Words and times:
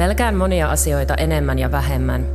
Pelkään 0.00 0.36
monia 0.36 0.70
asioita 0.70 1.14
enemmän 1.14 1.58
ja 1.58 1.72
vähemmän. 1.72 2.26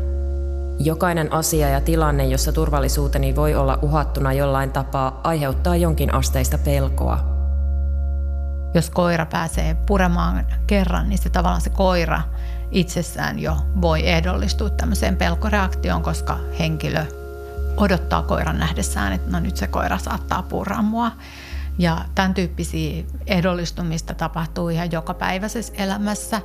Jokainen 0.80 1.34
asia 1.34 1.70
ja 1.70 1.82
tilanne, 1.82 2.26
jossa 2.26 2.52
turvallisuuteni 2.52 3.36
voi 3.36 3.56
olla 3.56 3.80
uhattuna 3.82 4.34
jollain 4.34 4.72
tapaa, 4.72 5.22
aiheuttaa 5.24 5.76
jonkin 5.76 6.14
asteista 6.14 6.58
pelkoa. 6.58 7.20
Jos 8.74 8.90
koira 8.90 9.26
pääsee 9.26 9.78
puremaan 9.86 10.46
kerran, 10.68 11.10
niin 11.10 11.18
se 11.18 11.30
tavallaan 11.30 11.62
se 11.62 11.70
koira 11.70 12.22
itsessään 12.72 13.40
jo 13.40 13.58
voi 13.82 14.10
ehdollistua 14.10 14.70
tämmöiseen 14.70 15.18
pelkoreaktioon, 15.18 16.04
koska 16.04 16.38
henkilö 16.60 17.06
odottaa 17.78 18.24
koiran 18.24 18.60
nähdessään, 18.60 19.14
että 19.14 19.32
no 19.32 19.40
nyt 19.40 19.58
se 19.58 19.68
koira 19.68 19.98
saattaa 19.98 20.44
purra 20.44 20.82
mua. 20.82 21.12
Ja 21.78 21.98
tämän 22.16 22.34
tyyppisiä 22.34 23.04
ehdollistumista 23.28 24.14
tapahtuu 24.14 24.70
ihan 24.70 24.92
jokapäiväisessä 24.92 25.74
elämässä. 25.78 26.42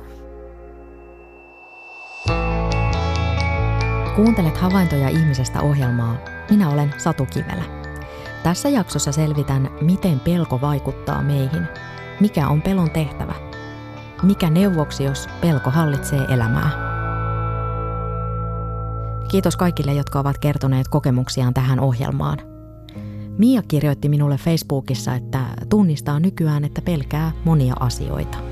Kuuntelet 4.15 4.57
havaintoja 4.57 5.09
ihmisestä 5.09 5.61
ohjelmaa. 5.61 6.17
Minä 6.49 6.69
olen 6.69 6.93
Satu 6.97 7.25
Kivelä. 7.25 7.63
Tässä 8.43 8.69
jaksossa 8.69 9.11
selvitän, 9.11 9.69
miten 9.81 10.19
pelko 10.19 10.61
vaikuttaa 10.61 11.21
meihin. 11.21 11.67
Mikä 12.19 12.47
on 12.47 12.61
pelon 12.61 12.91
tehtävä? 12.91 13.33
Mikä 14.23 14.49
neuvoksi, 14.49 15.03
jos 15.03 15.29
pelko 15.41 15.69
hallitsee 15.69 16.25
elämää? 16.29 16.69
Kiitos 19.31 19.57
kaikille, 19.57 19.93
jotka 19.93 20.19
ovat 20.19 20.37
kertoneet 20.37 20.87
kokemuksiaan 20.87 21.53
tähän 21.53 21.79
ohjelmaan. 21.79 22.37
Mia 23.37 23.61
kirjoitti 23.67 24.09
minulle 24.09 24.37
Facebookissa, 24.37 25.15
että 25.15 25.39
tunnistaa 25.69 26.19
nykyään, 26.19 26.65
että 26.65 26.81
pelkää 26.81 27.31
monia 27.45 27.73
asioita. 27.79 28.50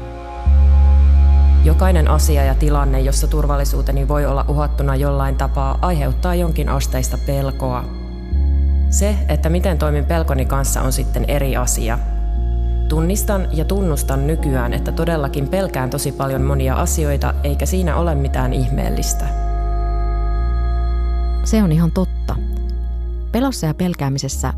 Jokainen 1.63 2.08
asia 2.08 2.44
ja 2.44 2.55
tilanne, 2.55 2.99
jossa 2.99 3.27
turvallisuuteni 3.27 4.08
voi 4.08 4.26
olla 4.26 4.45
uhattuna 4.48 4.95
jollain 4.95 5.36
tapaa, 5.36 5.80
aiheuttaa 5.81 6.36
jonkin 6.36 6.70
asteista 6.70 7.17
pelkoa. 7.25 7.86
Se, 8.89 9.16
että 9.30 9.50
miten 9.50 9.78
toimin 9.78 10.06
pelkoni 10.06 10.45
kanssa, 10.45 10.81
on 10.81 10.92
sitten 10.94 11.25
eri 11.28 11.56
asia. 11.56 12.00
Tunnistan 12.89 13.48
ja 13.52 13.66
tunnustan 13.66 14.28
nykyään, 14.28 14.73
että 14.73 14.92
todellakin 14.92 15.48
pelkään 15.48 15.89
tosi 15.89 16.11
paljon 16.11 16.42
monia 16.42 16.75
asioita, 16.75 17.33
eikä 17.44 17.66
siinä 17.66 17.95
ole 17.95 18.16
mitään 18.16 18.53
ihmeellistä. 18.53 19.26
Se 21.44 21.64
on 21.64 21.72
ihan 21.72 21.92
totta. 21.92 22.36
Pelossa 23.31 23.67
ja 23.67 23.73
pelkäämisessä 23.73 24.53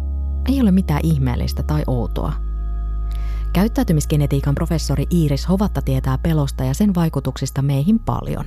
ei 0.49 0.61
ole 0.61 0.71
mitään 0.71 1.01
ihmeellistä 1.03 1.63
tai 1.63 1.83
outoa. 1.87 2.33
Käyttäytymisgenetiikan 3.53 4.55
professori 4.55 5.05
Iiris 5.13 5.49
Hovatta 5.49 5.81
tietää 5.81 6.17
pelosta 6.17 6.63
ja 6.63 6.73
sen 6.73 6.95
vaikutuksista 6.95 7.61
meihin 7.61 7.99
paljon. 7.99 8.45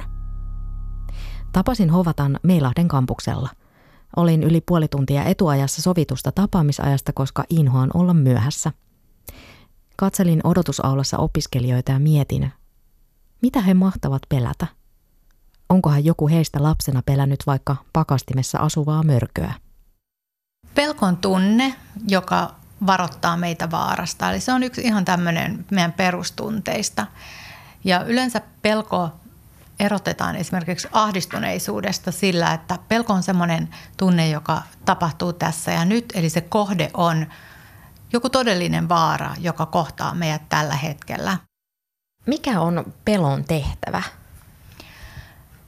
Tapasin 1.53 1.91
Hovatan 1.91 2.41
Meilahden 2.43 2.89
kampuksella. 2.89 3.49
Olin 4.17 4.43
yli 4.43 4.61
puoli 4.61 4.89
tuntia 4.89 5.25
etuajassa 5.25 5.83
sovitusta 5.83 6.33
tapaamisajasta, 6.33 7.13
koska 7.13 7.45
inhoan 7.51 7.91
olla 7.95 8.15
myöhässä. 8.15 8.73
Katselin 9.97 10.41
odotusaulassa 10.45 11.19
opiskelijoita 11.19 11.93
ja 11.93 11.99
mietin, 11.99 12.53
mitä 13.43 13.61
he 13.61 13.75
mahtavat 13.75 14.23
pelätä– 14.29 14.67
Onkohan 15.69 16.05
joku 16.05 16.29
heistä 16.29 16.63
lapsena 16.63 17.03
pelännyt 17.07 17.41
vaikka 17.47 17.77
pakastimessa 17.93 18.59
asuvaa 18.59 19.03
mörköä? 19.03 19.55
Pelkon 20.75 21.17
tunne, 21.17 21.75
joka 22.09 22.55
varoittaa 22.87 23.37
meitä 23.37 23.71
vaarasta. 23.71 24.31
Eli 24.31 24.41
se 24.41 24.53
on 24.53 24.63
yksi 24.63 24.81
ihan 24.81 25.05
tämmöinen 25.05 25.67
meidän 25.71 25.93
perustunteista. 25.93 27.07
Ja 27.85 28.05
yleensä 28.05 28.41
pelko 28.63 29.11
erotetaan 29.81 30.37
esimerkiksi 30.37 30.89
ahdistuneisuudesta 30.93 32.13
sillä, 32.13 32.55
että 32.55 32.79
pelko 32.89 33.13
on 33.13 33.23
semmoinen 33.23 33.69
tunne, 33.97 34.29
joka 34.29 34.63
tapahtuu 34.85 35.33
tässä 35.33 35.71
ja 35.71 35.85
nyt. 35.85 36.13
Eli 36.15 36.31
se 36.31 36.41
kohde 36.41 36.91
on 36.95 37.27
joku 38.13 38.31
todellinen 38.31 38.89
vaara, 38.89 39.35
joka 39.41 39.67
kohtaa 39.67 40.15
meidät 40.15 40.49
tällä 40.49 40.77
hetkellä. 40.77 41.39
Mikä 42.27 42.61
on 42.61 42.93
pelon 43.05 43.45
tehtävä? 43.45 44.03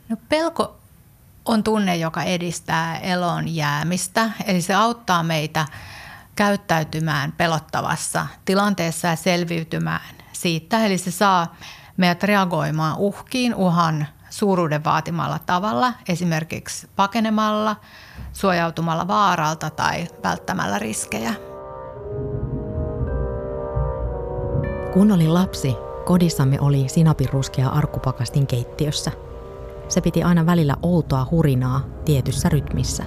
No 0.09 0.17
pelko 0.29 0.77
on 1.45 1.63
tunne, 1.63 1.97
joka 1.97 2.23
edistää 2.23 2.99
elon 2.99 3.55
jäämistä, 3.55 4.31
eli 4.47 4.63
se 4.63 4.75
auttaa 4.75 5.23
meitä 5.23 5.67
käyttäytymään 6.37 7.33
pelottavassa 7.33 8.27
tilanteessa 8.45 9.09
ja 9.09 9.17
selviytymään 9.17 10.17
siitä. 10.33 10.87
Eli 10.87 10.99
se 10.99 11.11
saa 11.11 11.57
meidät 11.97 12.23
reagoimaan 12.23 12.97
uhkiin 12.99 13.55
uhan 13.55 14.07
suuruuden 14.31 14.85
vaatimalla 14.85 15.39
tavalla, 15.47 15.93
esimerkiksi 16.09 16.89
pakenemalla, 16.97 17.77
suojautumalla 18.33 19.09
vaaralta 19.09 19.71
tai 19.71 20.09
välttämällä 20.25 20.79
riskejä. 20.79 21.35
Kun 24.93 25.13
olin 25.13 25.35
lapsi, 25.35 25.77
kodissamme 26.05 26.61
oli 26.61 26.89
sinapiruskea 26.89 27.69
arkkupakastin 27.69 28.47
keittiössä– 28.47 29.13
se 29.89 30.01
piti 30.01 30.23
aina 30.23 30.47
välillä 30.47 30.77
outoa 30.83 31.27
hurinaa 31.31 31.81
tietyssä 32.05 32.49
rytmissä. 32.49 33.05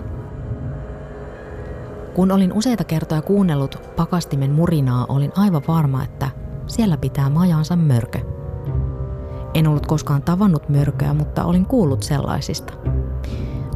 Kun 2.19 2.31
olin 2.31 2.53
useita 2.53 2.83
kertoja 2.83 3.21
kuunnellut 3.21 3.81
pakastimen 3.95 4.51
murinaa, 4.51 5.05
olin 5.09 5.31
aivan 5.35 5.61
varma, 5.67 6.03
että 6.03 6.29
siellä 6.67 6.97
pitää 6.97 7.29
majansa 7.29 7.75
mörkö. 7.75 8.19
En 9.53 9.67
ollut 9.67 9.85
koskaan 9.85 10.21
tavannut 10.21 10.69
mörköä, 10.69 11.13
mutta 11.13 11.45
olin 11.45 11.65
kuullut 11.65 12.03
sellaisista. 12.03 12.73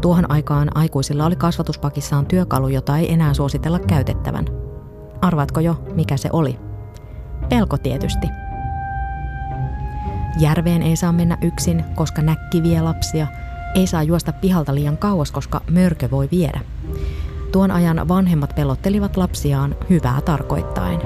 Tuohon 0.02 0.32
aikaan 0.32 0.78
aikuisilla 0.78 1.26
oli 1.26 1.36
kasvatuspakissaan 1.36 2.26
työkalu, 2.26 2.68
jota 2.68 2.98
ei 2.98 3.14
enää 3.14 3.34
suositella 3.34 3.80
käytettävän. 3.80 4.46
Arvaatko 5.22 5.60
jo, 5.60 5.84
mikä 5.94 6.18
se 6.18 6.30
oli? 6.34 6.60
Pelko 7.50 7.78
tietysti– 7.78 8.28
Järveen 10.40 10.82
ei 10.82 10.96
saa 10.96 11.12
mennä 11.12 11.38
yksin, 11.42 11.86
koska 11.96 12.22
näkki 12.22 12.64
vie 12.64 12.82
lapsia. 12.82 13.28
Ei 13.76 13.88
saa 13.88 14.04
juosta 14.04 14.34
pihalta 14.34 14.76
liian 14.76 14.98
kauas, 14.98 15.32
koska 15.32 15.62
mörkö 15.70 16.12
voi 16.12 16.30
viedä. 16.32 16.73
Tuon 17.54 17.72
ajan 17.72 18.08
vanhemmat 18.08 18.56
pelottelivat 18.56 19.18
lapsiaan 19.18 19.76
hyvää 19.90 20.22
tarkoittaen. 20.22 21.02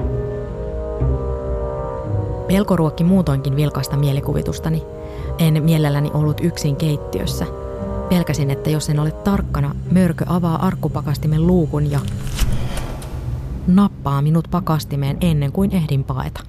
Pelko 2.46 2.76
ruokki 2.76 3.04
muutoinkin 3.04 3.56
vilkasta 3.56 3.96
mielikuvitustani. 3.96 4.82
En 5.38 5.62
mielelläni 5.62 6.10
ollut 6.14 6.40
yksin 6.40 6.76
keittiössä. 6.76 7.46
Pelkäsin, 8.08 8.50
että 8.50 8.70
jos 8.70 8.88
en 8.88 9.00
ole 9.00 9.10
tarkkana, 9.10 9.74
mörkö 9.90 10.24
avaa 10.28 10.66
arkkupakastimen 10.66 11.46
luukun 11.46 11.90
ja 11.90 12.00
nappaa 13.66 14.22
minut 14.22 14.48
pakastimeen 14.50 15.16
ennen 15.20 15.52
kuin 15.52 15.70
ehdin 15.70 16.04
paeta. 16.04 16.40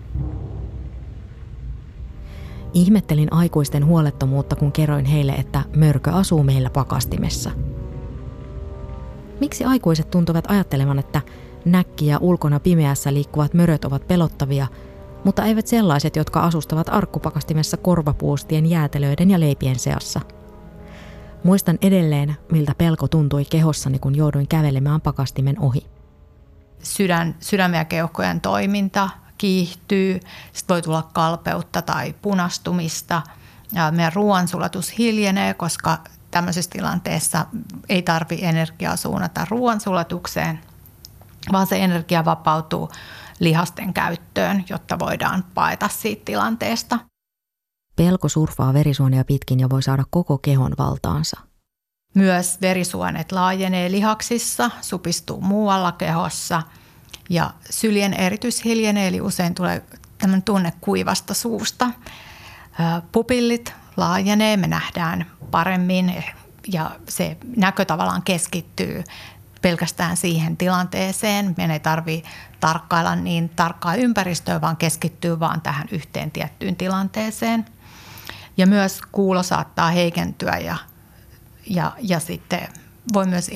Ihmettelin 2.74 3.34
aikuisten 3.34 3.86
huolettomuutta, 3.86 4.56
kun 4.56 4.72
kerroin 4.72 5.06
heille, 5.06 5.32
että 5.32 5.64
mörkö 5.76 6.12
asuu 6.12 6.44
meillä 6.44 6.70
pakastimessa. 6.70 7.52
Miksi 9.40 9.64
aikuiset 9.64 10.12
tuntuvat 10.12 10.52
ajattelevan, 10.52 11.00
että 11.00 11.22
näkki 11.66 12.08
ja 12.08 12.18
ulkona 12.22 12.60
pimeässä 12.60 13.14
liikkuvat 13.14 13.54
möröt 13.54 13.86
ovat 13.86 14.08
pelottavia, 14.08 14.68
mutta 15.24 15.46
eivät 15.46 15.68
sellaiset, 15.68 16.16
jotka 16.16 16.40
asustavat 16.40 16.90
arkkupakastimessa 16.90 17.78
korvapuustien, 17.78 18.66
jäätelöiden 18.66 19.32
ja 19.32 19.40
leipien 19.40 19.80
seassa. 19.80 20.22
Muistan 21.44 21.78
edelleen, 21.82 22.36
miltä 22.52 22.76
pelko 22.78 23.08
tuntui 23.08 23.46
kehossani, 23.46 24.00
kun 24.00 24.16
jouduin 24.16 24.48
kävelemään 24.48 25.02
pakastimen 25.02 25.60
ohi. 25.60 25.86
Sydän, 26.84 27.36
sydämen 27.40 27.78
ja 27.78 27.86
keuhkojen 27.86 28.42
toiminta 28.42 29.10
kiihtyy, 29.38 30.20
sitten 30.54 30.74
voi 30.74 30.82
tulla 30.82 31.10
kalpeutta 31.14 31.82
tai 31.82 32.16
punastumista. 32.22 33.22
Ja 33.74 33.92
meidän 33.92 34.14
ruoansulatus 34.14 34.98
hiljenee, 34.98 35.54
koska 35.54 35.98
tämmöisessä 36.32 36.72
tilanteessa 36.72 37.46
ei 37.90 38.02
tarvi 38.02 38.40
energiaa 38.42 38.96
suunnata 38.96 39.46
ruoansulatukseen, 39.50 40.60
vaan 41.52 41.68
se 41.68 41.84
energia 41.84 42.26
vapautuu 42.26 42.90
lihasten 43.40 43.94
käyttöön, 43.94 44.64
jotta 44.70 45.00
voidaan 45.00 45.44
paeta 45.54 45.88
siitä 45.88 46.26
tilanteesta. 46.26 47.00
Pelko 47.96 48.30
surfaa 48.30 48.74
verisuonia 48.74 49.24
pitkin 49.26 49.60
ja 49.60 49.70
voi 49.70 49.84
saada 49.84 50.04
koko 50.10 50.38
kehon 50.38 50.74
valtaansa. 50.78 51.40
Myös 52.16 52.62
verisuonet 52.62 53.32
laajenee 53.32 53.92
lihaksissa, 53.92 54.72
supistuu 54.82 55.42
muualla 55.42 55.92
kehossa– 55.92 56.62
ja 57.30 57.54
syljen 57.70 58.14
eritys 58.14 58.66
hiljenee, 58.66 59.08
eli 59.08 59.22
usein 59.22 59.56
tulee 59.56 59.84
tämmöinen 60.18 60.44
tunne 60.44 60.74
kuivasta 60.82 61.34
suusta. 61.34 61.92
Pupillit 63.12 63.74
laajenee, 64.00 64.58
me 64.58 64.68
nähdään 64.68 65.26
paremmin 65.52 66.24
ja 66.68 66.92
se 67.10 67.38
näkö 67.56 67.86
tavallaan 67.86 68.22
keskittyy 68.22 69.04
pelkästään 69.62 70.18
siihen 70.18 70.58
tilanteeseen. 70.58 71.54
Meidän 71.58 71.72
ei 71.72 71.80
tarvitse 71.80 72.30
tarkkailla 72.60 73.16
niin 73.16 73.50
tarkkaa 73.50 73.96
ympäristöä, 73.96 74.62
vaan 74.62 74.78
keskittyy 74.78 75.40
vaan 75.40 75.62
tähän 75.62 75.88
yhteen 75.92 76.32
tiettyyn 76.32 76.76
tilanteeseen. 76.76 77.66
Ja 78.58 78.68
myös 78.68 79.02
kuulo 79.12 79.44
saattaa 79.44 79.90
heikentyä 79.90 80.58
ja, 80.58 80.76
ja, 81.68 81.92
ja 82.02 82.20
sitten 82.20 82.68
voi 83.14 83.26
myös 83.26 83.52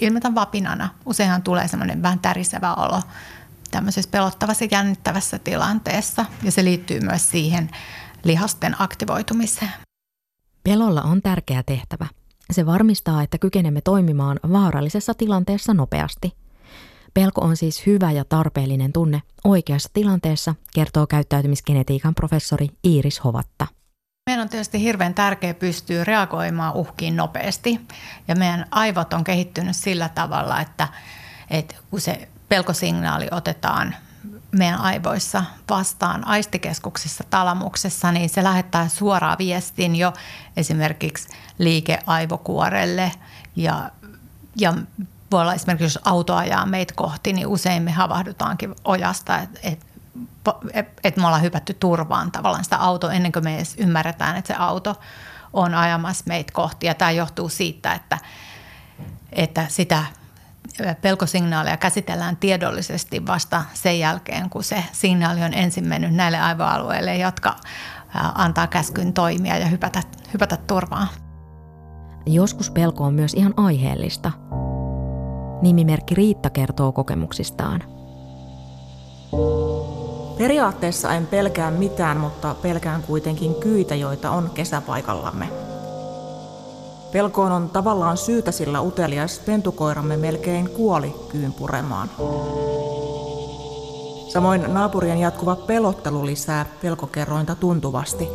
ilmetä 0.00 0.34
vapinana. 0.34 0.88
Useinhan 1.06 1.42
tulee 1.42 1.68
semmoinen 1.68 2.02
vähän 2.02 2.18
tärisevä 2.18 2.74
olo 2.74 3.02
tämmöisessä 3.70 4.10
pelottavassa 4.10 4.64
ja 4.64 4.68
jännittävässä 4.72 5.38
tilanteessa 5.38 6.26
ja 6.42 6.52
se 6.52 6.64
liittyy 6.64 7.00
myös 7.00 7.30
siihen 7.30 7.70
lihasten 8.24 8.76
aktivoitumiseen. 8.78 9.72
Pelolla 10.64 11.02
on 11.02 11.22
tärkeä 11.22 11.62
tehtävä. 11.62 12.06
Se 12.50 12.66
varmistaa, 12.66 13.22
että 13.22 13.38
kykenemme 13.38 13.80
toimimaan 13.80 14.40
vaarallisessa 14.52 15.14
tilanteessa 15.14 15.74
nopeasti. 15.74 16.32
Pelko 17.14 17.40
on 17.40 17.56
siis 17.56 17.86
hyvä 17.86 18.12
ja 18.12 18.24
tarpeellinen 18.24 18.92
tunne 18.92 19.22
oikeassa 19.44 19.90
tilanteessa, 19.92 20.54
kertoo 20.74 21.06
käyttäytymisgenetiikan 21.06 22.14
professori 22.14 22.68
Iiris 22.84 23.24
Hovatta. 23.24 23.66
Meidän 24.30 24.42
on 24.42 24.48
tietysti 24.48 24.80
hirveän 24.80 25.14
tärkeää 25.14 25.54
pystyä 25.54 26.04
reagoimaan 26.04 26.74
uhkiin 26.74 27.16
nopeasti. 27.16 27.80
Ja 28.28 28.36
meidän 28.36 28.66
aivot 28.70 29.12
on 29.12 29.24
kehittynyt 29.24 29.76
sillä 29.76 30.08
tavalla, 30.08 30.60
että, 30.60 30.88
että 31.50 31.76
kun 31.90 32.00
se 32.00 32.28
pelkosignaali 32.48 33.28
otetaan 33.30 33.94
meidän 34.52 34.80
aivoissa 34.80 35.44
vastaan 35.70 36.26
aistikeskuksessa 36.26 37.24
talamuksessa, 37.30 38.12
niin 38.12 38.28
se 38.28 38.44
lähettää 38.44 38.88
suoraan 38.88 39.38
viestin 39.38 39.96
jo 39.96 40.12
esimerkiksi 40.56 41.28
liikeaivokuorelle 41.58 43.12
ja, 43.56 43.90
ja 44.56 44.74
voi 45.30 45.40
olla 45.40 45.54
esimerkiksi, 45.54 45.84
jos 45.84 45.98
auto 46.04 46.36
ajaa 46.36 46.66
meitä 46.66 46.94
kohti, 46.96 47.32
niin 47.32 47.46
usein 47.46 47.82
me 47.82 47.90
havahdutaankin 47.90 48.74
ojasta, 48.84 49.38
että 49.38 49.60
et, 50.72 50.88
et, 51.04 51.16
me 51.16 51.26
ollaan 51.26 51.42
hypätty 51.42 51.74
turvaan 51.74 52.32
tavallaan 52.32 52.64
sitä 52.64 52.76
auto 52.76 53.10
ennen 53.10 53.32
kuin 53.32 53.44
me 53.44 53.56
edes 53.56 53.74
ymmärretään, 53.78 54.36
että 54.36 54.54
se 54.54 54.58
auto 54.58 55.00
on 55.52 55.74
ajamassa 55.74 56.24
meitä 56.26 56.52
kohti. 56.52 56.86
Ja 56.86 56.94
tämä 56.94 57.10
johtuu 57.10 57.48
siitä, 57.48 57.92
että, 57.92 58.18
että 59.32 59.66
sitä 59.68 60.04
pelkosignaalia 61.02 61.76
käsitellään 61.76 62.36
tiedollisesti 62.36 63.26
vasta 63.26 63.62
sen 63.74 63.98
jälkeen, 63.98 64.50
kun 64.50 64.64
se 64.64 64.84
signaali 64.92 65.42
on 65.42 65.54
ensin 65.54 65.88
mennyt 65.88 66.14
näille 66.14 66.40
aivoalueille, 66.40 67.16
jotka 67.16 67.56
antaa 68.34 68.66
käskyn 68.66 69.12
toimia 69.12 69.58
ja 69.58 69.66
hypätä, 69.66 70.02
hypätä 70.32 70.56
turvaan. 70.56 71.08
Joskus 72.26 72.70
pelko 72.70 73.04
on 73.04 73.14
myös 73.14 73.34
ihan 73.34 73.54
aiheellista. 73.56 74.32
Nimimerkki 75.62 76.14
Riitta 76.14 76.50
kertoo 76.50 76.92
kokemuksistaan. 76.92 77.82
Periaatteessa 80.38 81.12
en 81.14 81.26
pelkää 81.26 81.70
mitään, 81.70 82.16
mutta 82.16 82.54
pelkään 82.54 83.02
kuitenkin 83.02 83.54
kyitä, 83.54 83.94
joita 83.94 84.30
on 84.30 84.50
kesäpaikallamme. 84.54 85.69
Pelkoon 87.12 87.52
on 87.52 87.70
tavallaan 87.70 88.16
syytä, 88.16 88.52
sillä 88.52 88.80
utelias 88.80 89.38
pentukoiramme 89.38 90.16
melkein 90.16 90.70
kuoli 90.70 91.14
kyyn 91.28 91.52
puremaan. 91.52 92.10
Samoin 94.32 94.74
naapurien 94.74 95.18
jatkuva 95.18 95.56
pelottelu 95.56 96.26
lisää 96.26 96.66
pelkokerrointa 96.82 97.54
tuntuvasti. 97.54 98.28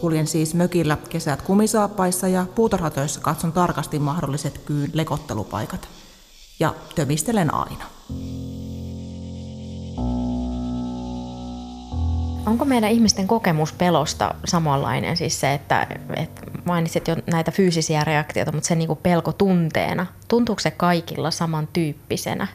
Kuljen 0.00 0.26
siis 0.26 0.54
mökillä 0.54 0.96
kesät 1.08 1.42
kumisaappaissa 1.42 2.28
ja 2.28 2.46
puutarhatöissä 2.54 3.20
katson 3.20 3.52
tarkasti 3.52 3.98
mahdolliset 3.98 4.58
kyyn 4.58 4.90
lekottelupaikat. 4.92 5.88
Ja 6.60 6.74
tömistelen 6.94 7.54
aina. 7.54 7.84
Onko 12.46 12.64
meidän 12.64 12.90
ihmisten 12.90 13.26
kokemus 13.26 13.72
pelosta 13.72 14.34
samanlainen? 14.44 15.16
Siis 15.16 15.40
se, 15.40 15.54
että, 15.54 15.86
että 16.16 16.42
mainitsit 16.64 17.08
jo 17.08 17.16
näitä 17.32 17.50
fyysisiä 17.50 18.04
reaktioita, 18.04 18.52
mutta 18.52 18.68
se 18.68 18.74
niin 18.74 18.86
kuin 18.86 18.98
pelko 19.02 19.32
tunteena. 19.32 20.06
Tuntuuko 20.28 20.60
se 20.60 20.70
kaikilla 20.70 21.30
samantyyppisenä? 21.30 22.46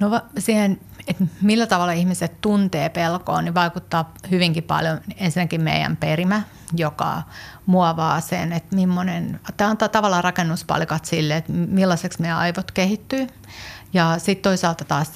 No 0.00 0.20
siihen, 0.38 0.80
että 1.06 1.24
millä 1.42 1.66
tavalla 1.66 1.92
ihmiset 1.92 2.40
tuntee 2.40 2.88
pelkoa, 2.88 3.42
niin 3.42 3.54
vaikuttaa 3.54 4.12
hyvinkin 4.30 4.62
paljon 4.62 5.00
ensinnäkin 5.16 5.60
meidän 5.60 5.96
perimä, 5.96 6.42
joka 6.76 7.22
muovaa 7.66 8.20
sen, 8.20 8.52
että 8.52 8.76
millainen, 8.76 9.40
tämä 9.56 9.70
antaa 9.70 9.88
tavallaan 9.88 10.24
rakennuspalikat 10.24 11.04
sille, 11.04 11.36
että 11.36 11.52
millaiseksi 11.52 12.20
meidän 12.20 12.38
aivot 12.38 12.70
kehittyy. 12.70 13.26
Ja 13.92 14.18
sitten 14.18 14.42
toisaalta 14.42 14.84
taas 14.84 15.12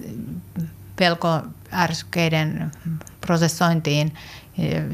pelkoärsykkeiden 0.97 2.73
prosessointiin 3.21 4.15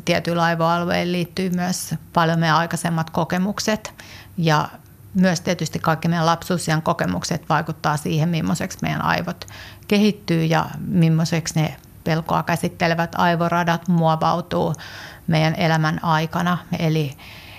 tietyillä 0.05 0.43
aivoalueilla 0.43 1.13
liittyy 1.13 1.51
myös 1.51 1.95
paljon 2.13 2.39
meidän 2.39 2.57
aikaisemmat 2.57 3.11
kokemukset 3.11 3.95
ja 4.37 4.69
myös 5.15 5.41
tietysti 5.41 5.79
kaikki 5.79 6.09
meidän 6.09 6.27
lapsuusian 6.27 6.83
kokemukset 6.83 7.49
vaikuttaa 7.49 7.97
siihen, 7.97 8.29
millaiseksi 8.29 8.79
meidän 8.83 9.03
aivot 9.03 9.47
kehittyy 9.89 10.45
ja 10.45 10.67
millaiseksi 10.79 11.61
ne 11.61 11.77
pelkoa 12.05 12.43
käsittelevät 12.43 13.15
aivoradat 13.15 13.89
muovautuu 13.89 14.75
meidän 15.27 15.55
elämän 15.55 16.05
aikana. 16.05 16.59
Eli, 16.79 17.17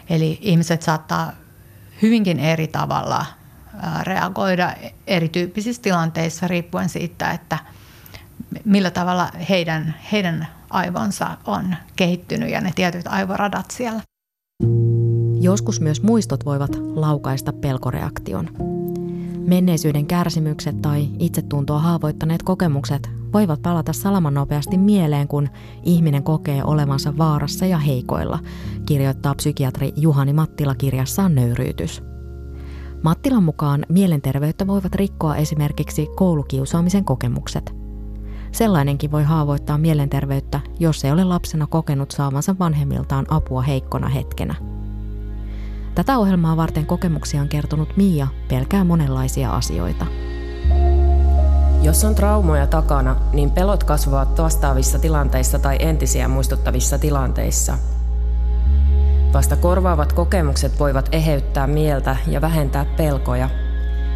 eli 0.09 0.39
ihmiset 0.41 0.81
saattaa 0.81 1.31
hyvinkin 2.01 2.39
eri 2.39 2.67
tavalla 2.67 3.25
reagoida 4.03 4.73
erityyppisissä 5.07 5.81
tilanteissa 5.81 6.47
riippuen 6.47 6.89
siitä, 6.89 7.31
että– 7.31 7.59
millä 8.65 8.92
tavalla 8.92 9.30
heidän, 9.50 9.95
heidän 10.12 10.48
aivonsa 10.69 11.38
on 11.48 11.75
kehittynyt 11.95 12.50
ja 12.50 12.62
ne 12.62 12.71
tietyt 12.75 13.07
aivoradat 13.07 13.71
siellä. 13.71 14.01
Joskus 15.42 15.81
myös 15.81 16.03
muistot 16.03 16.45
voivat 16.45 16.71
laukaista 16.95 17.53
pelkoreaktion. 17.53 18.50
Menneisyyden 19.48 20.06
kärsimykset 20.06 20.81
tai 20.81 21.09
itsetuntoa 21.19 21.80
haavoittaneet 21.80 22.44
kokemukset 22.44 23.09
voivat 23.33 23.62
palata 23.62 23.94
salaman 23.94 24.33
nopeasti 24.33 24.77
mieleen, 24.77 25.27
kun 25.27 25.50
ihminen 25.83 26.24
kokee 26.24 26.63
olevansa 26.63 27.18
vaarassa 27.18 27.65
ja 27.65 27.77
heikoilla, 27.77 28.39
kirjoittaa 28.86 29.36
psykiatri 29.36 29.94
Juhani 29.95 30.33
Mattila 30.33 30.75
kirjassaan 30.75 31.36
Nöyryytys. 31.36 32.03
Mattilan 33.03 33.44
mukaan 33.44 33.86
mielenterveyttä 33.89 34.68
voivat 34.68 34.95
rikkoa 34.95 35.36
esimerkiksi 35.36 36.07
koulukiusaamisen 36.15 37.06
kokemukset– 37.06 37.74
Sellainenkin 38.51 39.12
voi 39.12 39.24
haavoittaa 39.24 39.77
mielenterveyttä, 39.77 40.59
jos 40.80 41.06
ei 41.06 41.12
ole 41.12 41.24
lapsena 41.24 41.68
kokenut 41.68 42.12
saavansa 42.12 42.56
vanhemmiltaan 42.59 43.25
apua 43.30 43.62
heikkona 43.62 44.07
hetkenä. 44.07 44.56
Tätä 45.96 46.17
ohjelmaa 46.17 46.58
varten 46.58 46.86
kokemuksia 46.86 47.41
on 47.41 47.48
kertonut 47.48 47.98
Mia 47.98 48.27
pelkää 48.48 48.84
monenlaisia 48.84 49.51
asioita. 49.51 50.05
Jos 51.81 52.03
on 52.03 52.15
traumoja 52.15 52.67
takana, 52.67 53.15
niin 53.34 53.51
pelot 53.51 53.84
kasvavat 53.84 54.38
vastaavissa 54.38 55.00
tilanteissa 55.00 55.60
tai 55.60 55.77
entisiä 55.79 56.27
muistuttavissa 56.27 56.98
tilanteissa. 56.98 57.77
Vasta 59.34 59.55
korvaavat 59.55 60.13
kokemukset 60.13 60.79
voivat 60.79 61.10
eheyttää 61.12 61.67
mieltä 61.67 62.15
ja 62.27 62.41
vähentää 62.41 62.86
pelkoja– 62.86 63.50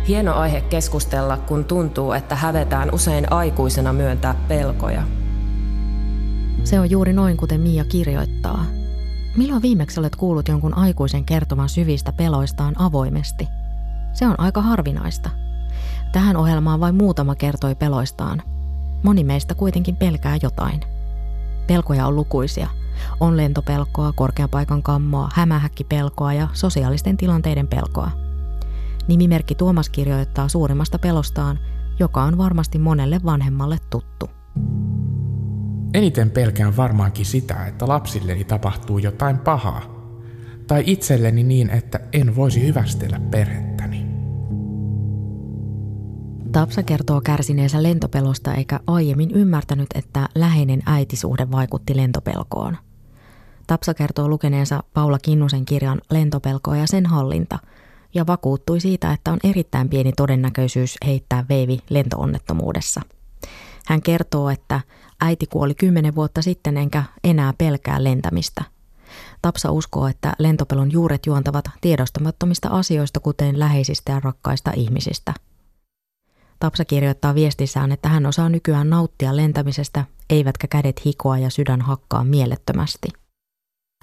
Hieno 0.08 0.34
aihe 0.34 0.62
keskustella, 0.62 1.38
kun 1.38 1.66
tuntuu, 1.66 2.12
että 2.12 2.36
hävetään 2.36 2.94
usein 2.94 3.32
aikuisena 3.34 3.94
myöntää 3.94 4.36
pelkoja. 4.48 5.04
Se 6.64 6.80
on 6.80 6.90
juuri 6.90 7.14
noin, 7.14 7.38
kuten 7.38 7.62
Mia 7.62 7.86
kirjoittaa. 7.86 8.66
Milloin 9.38 9.62
viimeksi 9.62 10.00
olet 10.00 10.16
kuullut 10.16 10.48
jonkun 10.48 10.78
aikuisen 10.78 11.26
kertovan 11.26 11.70
syvistä 11.70 12.14
peloistaan 12.14 12.82
avoimesti? 12.82 13.48
Se 14.14 14.28
on 14.28 14.40
aika 14.40 14.62
harvinaista. 14.62 15.30
Tähän 16.12 16.38
ohjelmaan 16.38 16.80
vain 16.80 16.96
muutama 16.96 17.36
kertoi 17.36 17.76
peloistaan. 17.76 18.42
Moni 19.04 19.24
meistä 19.24 19.56
kuitenkin 19.56 19.96
pelkää 19.96 20.38
jotain. 20.42 20.82
Pelkoja 21.68 22.08
on 22.08 22.16
lukuisia. 22.16 22.70
On 23.20 23.38
lentopelkoa, 23.38 24.14
korkean 24.14 24.50
paikan 24.50 24.84
kammoa, 24.84 25.30
hämähäkkipelkoa 25.34 26.34
ja 26.34 26.48
sosiaalisten 26.54 27.18
tilanteiden 27.18 27.68
pelkoa– 27.68 28.12
Nimimerkki 29.08 29.56
Tuomas 29.56 29.90
kirjoittaa 29.90 30.48
suurimmasta 30.48 31.00
pelostaan, 31.00 31.60
joka 32.00 32.24
on 32.24 32.38
varmasti 32.38 32.80
monelle 32.80 33.20
vanhemmalle 33.26 33.78
tuttu. 33.90 34.30
Eniten 35.94 36.30
pelkään 36.30 36.78
varmaankin 36.78 37.26
sitä, 37.26 37.66
että 37.66 37.88
lapsilleni 37.88 38.44
tapahtuu 38.44 38.98
jotain 38.98 39.38
pahaa. 39.38 39.82
Tai 40.68 40.84
itselleni 40.86 41.44
niin, 41.44 41.70
että 41.70 42.00
en 42.14 42.36
voisi 42.36 42.68
hyvästellä 42.68 43.20
perhettäni. 43.32 44.06
Tapsa 46.52 46.84
kertoo 46.84 47.22
kärsineensä 47.22 47.84
lentopelosta 47.84 48.54
eikä 48.54 48.80
aiemmin 48.88 49.32
ymmärtänyt, 49.32 49.90
että 49.96 50.30
läheinen 50.36 50.82
äitisuhde 50.86 51.52
vaikutti 51.52 51.98
lentopelkoon. 51.98 52.78
Tapsa 53.68 53.94
kertoo 53.94 54.28
lukeneensa 54.30 54.84
Paula 54.94 55.20
Kinnusen 55.20 55.66
kirjan 55.66 56.02
Lentopelkoa 56.12 56.78
ja 56.78 56.88
sen 56.88 57.06
hallinta– 57.06 57.60
ja 58.15 58.27
vakuuttui 58.27 58.79
siitä, 58.79 59.13
että 59.13 59.31
on 59.31 59.39
erittäin 59.43 59.89
pieni 59.89 60.12
todennäköisyys 60.12 60.98
heittää 61.05 61.45
veivi 61.50 61.79
lentoonnettomuudessa. 61.89 63.01
Hän 63.86 64.01
kertoo, 64.01 64.50
että 64.50 64.81
äiti 65.22 65.45
kuoli 65.45 65.75
kymmenen 65.75 66.15
vuotta 66.15 66.41
sitten 66.41 66.77
enkä 66.77 67.03
enää 67.24 67.53
pelkää 67.57 68.03
lentämistä. 68.03 68.63
Tapsa 69.41 69.72
uskoo, 69.72 70.07
että 70.07 70.34
lentopelon 70.39 70.91
juuret 70.91 71.25
juontavat 71.25 71.65
tiedostamattomista 71.81 72.69
asioista, 72.69 73.19
kuten 73.19 73.60
läheisistä 73.60 74.12
ja 74.12 74.19
rakkaista 74.19 74.72
ihmisistä. 74.75 75.34
Tapsa 76.60 76.86
kirjoittaa 76.86 77.36
viestissään, 77.36 77.91
että 77.91 78.10
hän 78.10 78.25
osaa 78.25 78.50
nykyään 78.50 78.89
nauttia 78.89 79.36
lentämisestä, 79.36 80.05
eivätkä 80.29 80.67
kädet 80.67 81.05
hikoa 81.05 81.38
ja 81.38 81.50
sydän 81.50 81.81
hakkaa 81.81 82.24
mielettömästi. 82.24 83.25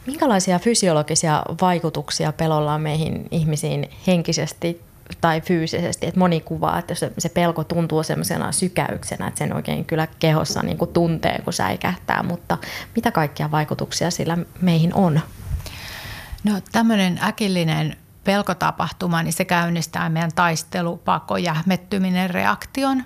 Minkälaisia 0.07 0.59
fysiologisia 0.59 1.43
vaikutuksia 1.61 2.33
pelolla 2.33 2.75
on 2.75 2.81
meihin 2.81 3.29
ihmisiin 3.31 3.91
henkisesti 4.07 4.81
tai 5.21 5.41
fyysisesti, 5.41 6.07
että 6.07 6.21
moni 6.21 6.41
kuvaa, 6.41 6.79
että 6.79 6.95
se, 6.95 7.13
se 7.19 7.29
pelko 7.29 7.65
tuntuu 7.65 8.03
semmoisena 8.03 8.53
sykäyksenä, 8.53 9.27
että 9.27 9.39
sen 9.39 9.57
oikein 9.57 9.85
kyllä 9.85 10.09
kehossa 10.19 10.63
niin 10.63 10.79
kuin 10.79 10.93
tuntee, 10.93 11.41
kun 11.45 11.53
säikähtää, 11.53 12.23
mutta 12.23 12.59
mitä 12.97 13.11
kaikkia 13.11 13.51
vaikutuksia 13.51 14.11
sillä 14.11 14.39
meihin 14.61 14.95
on? 14.95 15.21
No 16.45 16.53
tämmöinen 16.73 17.21
äkillinen 17.23 17.97
pelkotapahtuma, 18.25 19.23
niin 19.23 19.33
se 19.33 19.45
käynnistää 19.45 20.09
meidän 20.09 20.33
taistelu, 20.35 20.97
pako, 20.97 21.37
jähmettyminen 21.37 22.31
reaktion, 22.31 23.05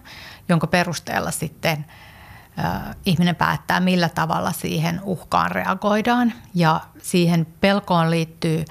jonka 0.49 0.67
perusteella 0.67 1.31
sitten 1.31 1.85
ihminen 3.07 3.37
päättää, 3.37 3.81
millä 3.81 4.09
tavalla 4.09 4.53
siihen 4.53 5.01
uhkaan 5.05 5.51
reagoidaan. 5.51 6.33
Ja 6.55 6.81
siihen 7.03 7.47
pelkoon 7.61 8.11
liittyy 8.11 8.65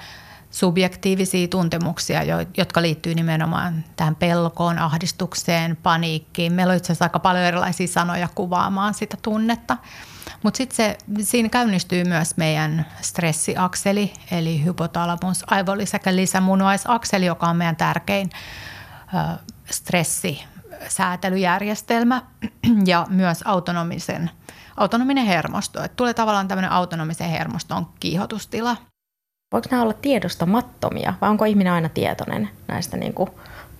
subjektiivisia 0.50 1.48
tuntemuksia, 1.48 2.20
jotka 2.56 2.82
liittyy 2.82 3.14
nimenomaan 3.14 3.84
tähän 3.96 4.16
pelkoon, 4.16 4.78
ahdistukseen, 4.78 5.76
paniikkiin. 5.76 6.52
Meillä 6.52 6.70
on 6.70 6.76
itse 6.76 6.86
asiassa 6.86 7.04
aika 7.04 7.18
paljon 7.18 7.44
erilaisia 7.44 7.86
sanoja 7.86 8.28
kuvaamaan 8.34 8.94
sitä 8.94 9.16
tunnetta. 9.22 9.76
Mutta 10.42 10.58
sitten 10.58 10.96
siinä 11.20 11.48
käynnistyy 11.48 12.04
myös 12.04 12.36
meidän 12.36 12.86
stressiakseli, 13.00 14.12
eli 14.30 14.64
hypotalamus, 14.64 15.44
aivolisäkä 15.46 16.16
lisämunuaisakseli, 16.16 17.26
joka 17.26 17.46
on 17.46 17.56
meidän 17.56 17.76
tärkein 17.76 18.30
ö, 19.14 19.38
stressisäätelyjärjestelmä 20.76 22.22
ja 22.86 23.06
myös 23.10 23.42
autonomisen, 23.44 24.30
autonominen 24.76 25.26
hermosto. 25.26 25.84
Et 25.84 25.96
tulee 25.96 26.14
tavallaan 26.14 26.48
tämmöinen 26.48 26.72
autonomisen 26.72 27.30
hermoston 27.30 27.86
kiihotustila. 28.00 28.76
Voiko 29.52 29.68
nämä 29.70 29.82
olla 29.82 29.92
tiedostamattomia 29.92 31.14
vai 31.20 31.30
onko 31.30 31.44
ihminen 31.44 31.72
aina 31.72 31.88
tietoinen 31.88 32.50
näistä 32.68 32.96
niin 32.96 33.14
kuin 33.14 33.30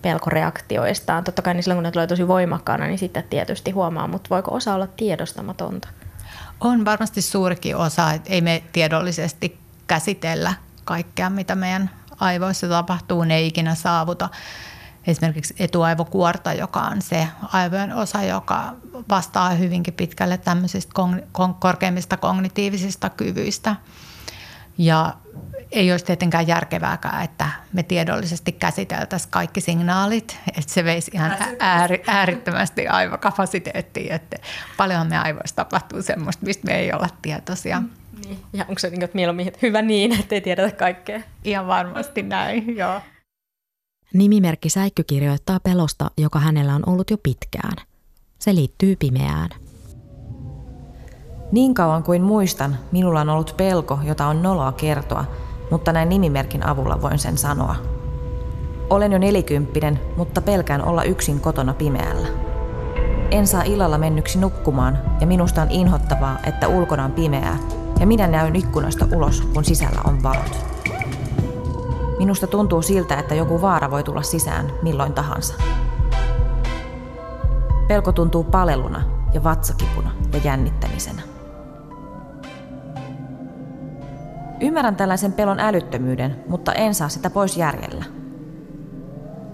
pelkoreaktioistaan? 0.01 1.23
Totta 1.23 1.41
kai 1.41 1.53
niin 1.53 1.63
silloin 1.63 1.77
kun 1.77 1.83
ne 1.83 1.91
tulee 1.91 2.07
tosi 2.07 2.27
voimakkaana, 2.27 2.85
niin 2.85 2.99
sitten 2.99 3.23
tietysti 3.23 3.71
huomaa, 3.71 4.07
mutta 4.07 4.29
voiko 4.29 4.55
osa 4.55 4.75
olla 4.75 4.87
tiedostamatonta? 4.87 5.87
On 6.59 6.85
varmasti 6.85 7.21
suurikin 7.21 7.75
osa, 7.75 8.11
että 8.11 8.33
ei 8.33 8.41
me 8.41 8.63
tiedollisesti 8.73 9.59
käsitellä 9.87 10.53
kaikkea, 10.85 11.29
mitä 11.29 11.55
meidän 11.55 11.89
aivoissa 12.19 12.67
tapahtuu, 12.67 13.23
ne 13.23 13.35
ei 13.35 13.47
ikinä 13.47 13.75
saavuta. 13.75 14.29
Esimerkiksi 15.07 15.55
etuaivokuorta, 15.59 16.53
joka 16.53 16.79
on 16.79 17.01
se 17.01 17.27
aivojen 17.53 17.93
osa, 17.93 18.23
joka 18.23 18.73
vastaa 19.09 19.49
hyvinkin 19.49 19.93
pitkälle 19.93 20.37
tämmöisistä 20.37 20.93
korkeimmista 21.59 22.17
kognitiivisista 22.17 23.09
kyvyistä. 23.09 23.75
Ja 24.77 25.13
ei 25.71 25.91
olisi 25.91 26.05
tietenkään 26.05 26.47
järkevääkään, 26.47 27.23
että 27.23 27.49
me 27.73 27.83
tiedollisesti 27.83 28.51
käsiteltäisiin 28.51 29.31
kaikki 29.31 29.61
signaalit, 29.61 30.37
että 30.47 30.73
se 30.73 30.83
veisi 30.83 31.11
ihan 31.13 31.35
ääri, 31.59 32.03
äärittömästi 32.07 32.87
aivokapasiteettiin, 32.87 34.11
että 34.11 34.37
paljon 34.77 35.07
me 35.07 35.17
aivoissa 35.17 35.55
tapahtuu 35.55 36.01
semmoista, 36.01 36.45
mistä 36.45 36.65
me 36.65 36.79
ei 36.79 36.93
olla 36.93 37.09
tietoisia. 37.21 37.79
Mm, 37.79 37.89
niin. 38.25 38.39
Ja 38.53 38.65
onko 38.69 38.79
se 38.79 38.89
niin, 38.89 39.03
että 39.03 39.15
mieluummin 39.15 39.53
hyvä 39.61 39.81
niin, 39.81 40.19
että 40.19 40.35
ei 40.35 40.41
tiedetä 40.41 40.75
kaikkea? 40.75 41.21
Ihan 41.43 41.67
varmasti 41.67 42.23
näin, 42.23 42.77
joo. 42.77 43.01
Nimimerkki 44.13 44.69
Säikky 44.69 45.03
kirjoittaa 45.03 45.59
pelosta, 45.59 46.11
joka 46.17 46.39
hänellä 46.39 46.75
on 46.75 46.83
ollut 46.85 47.11
jo 47.11 47.17
pitkään. 47.23 47.75
Se 48.39 48.55
liittyy 48.55 48.95
pimeään. 48.95 49.49
Niin 51.51 51.73
kauan 51.73 52.03
kuin 52.03 52.21
muistan, 52.21 52.77
minulla 52.91 53.21
on 53.21 53.29
ollut 53.29 53.53
pelko, 53.57 53.99
jota 54.03 54.27
on 54.27 54.41
noloa 54.41 54.71
kertoa– 54.71 55.25
mutta 55.71 55.93
näin 55.93 56.09
nimimerkin 56.09 56.67
avulla 56.67 57.01
voin 57.01 57.19
sen 57.19 57.37
sanoa. 57.37 57.75
Olen 58.89 59.11
jo 59.11 59.17
nelikymppinen, 59.17 59.99
mutta 60.17 60.41
pelkään 60.41 60.85
olla 60.85 61.03
yksin 61.03 61.39
kotona 61.39 61.73
pimeällä. 61.73 62.27
En 63.31 63.47
saa 63.47 63.63
illalla 63.63 63.97
mennyksi 63.97 64.39
nukkumaan 64.39 64.99
ja 65.21 65.27
minusta 65.27 65.61
on 65.61 65.71
inhottavaa, 65.71 66.39
että 66.43 66.67
ulkona 66.67 67.05
on 67.05 67.11
pimeää 67.11 67.57
ja 67.99 68.07
minä 68.07 68.27
näyn 68.27 68.55
ikkunoista 68.55 69.07
ulos, 69.15 69.41
kun 69.41 69.65
sisällä 69.65 70.01
on 70.05 70.23
valot. 70.23 70.76
Minusta 72.17 72.47
tuntuu 72.47 72.81
siltä, 72.81 73.19
että 73.19 73.35
joku 73.35 73.61
vaara 73.61 73.91
voi 73.91 74.03
tulla 74.03 74.21
sisään 74.21 74.71
milloin 74.81 75.13
tahansa. 75.13 75.53
Pelko 77.87 78.11
tuntuu 78.11 78.43
paleluna 78.43 79.01
ja 79.33 79.43
vatsakipuna 79.43 80.11
ja 80.33 80.39
jännittämisenä. 80.43 81.21
Ymmärrän 84.61 84.95
tällaisen 84.95 85.33
pelon 85.33 85.59
älyttömyyden, 85.59 86.43
mutta 86.47 86.73
en 86.73 86.95
saa 86.95 87.09
sitä 87.09 87.29
pois 87.29 87.57
järjellä. 87.57 88.05